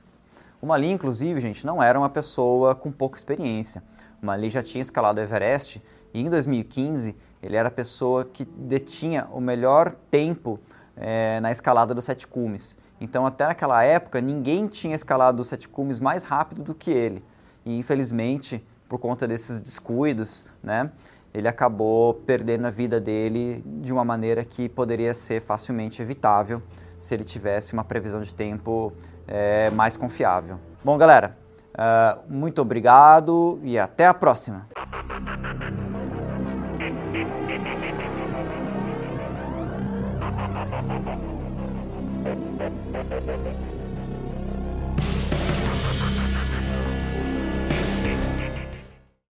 O 0.62 0.66
Mali, 0.66 0.90
inclusive, 0.90 1.42
gente, 1.42 1.66
não 1.66 1.82
era 1.82 1.98
uma 2.00 2.10
pessoa 2.10 2.74
com 2.76 2.92
pouca 2.92 3.18
experiência. 3.18 3.84
O 4.22 4.26
Mali 4.26 4.50
já 4.50 4.64
tinha 4.64 4.82
escalado 4.82 5.20
o 5.20 5.24
Everest 5.24 5.82
e 6.14 6.22
em 6.22 6.30
2015 6.30 7.16
ele 7.42 7.58
era 7.58 7.68
a 7.68 7.72
pessoa 7.72 8.24
que 8.24 8.46
detinha 8.46 9.28
o 9.34 9.42
melhor 9.42 9.94
tempo 10.10 10.58
é, 10.98 11.40
na 11.40 11.52
escalada 11.52 11.94
dos 11.94 12.06
sete 12.06 12.28
cumes. 12.28 12.78
Então, 13.00 13.26
até 13.26 13.46
naquela 13.48 13.84
época, 13.84 14.22
ninguém 14.22 14.68
tinha 14.68 14.96
escalado 14.96 15.42
os 15.42 15.48
sete 15.48 15.68
cumes 15.68 16.00
mais 16.00 16.24
rápido 16.24 16.64
do 16.64 16.74
que 16.74 16.92
ele. 16.92 17.24
E, 17.66 17.78
infelizmente, 17.78 18.66
por 18.88 19.00
conta 19.00 19.28
desses 19.28 19.62
descuidos, 19.62 20.46
né, 20.62 20.90
ele 21.34 21.48
acabou 21.48 22.14
perdendo 22.14 22.68
a 22.68 22.70
vida 22.70 23.00
dele 23.00 23.64
de 23.66 23.92
uma 23.92 24.06
maneira 24.06 24.46
que 24.46 24.70
poderia 24.70 25.14
ser 25.14 25.42
facilmente 25.42 26.02
evitável 26.02 26.62
se 27.00 27.14
ele 27.14 27.24
tivesse 27.24 27.74
uma 27.74 27.84
previsão 27.84 28.22
de 28.22 28.34
tempo 28.34 28.94
é, 29.28 29.70
mais 29.72 29.98
confiável. 29.98 30.58
Bom, 30.84 30.98
galera, 30.98 31.36
uh, 31.74 32.22
muito 32.32 32.62
obrigado 32.62 33.60
e 33.64 33.78
até 33.80 34.06
a 34.06 34.14
próxima! 34.14 34.68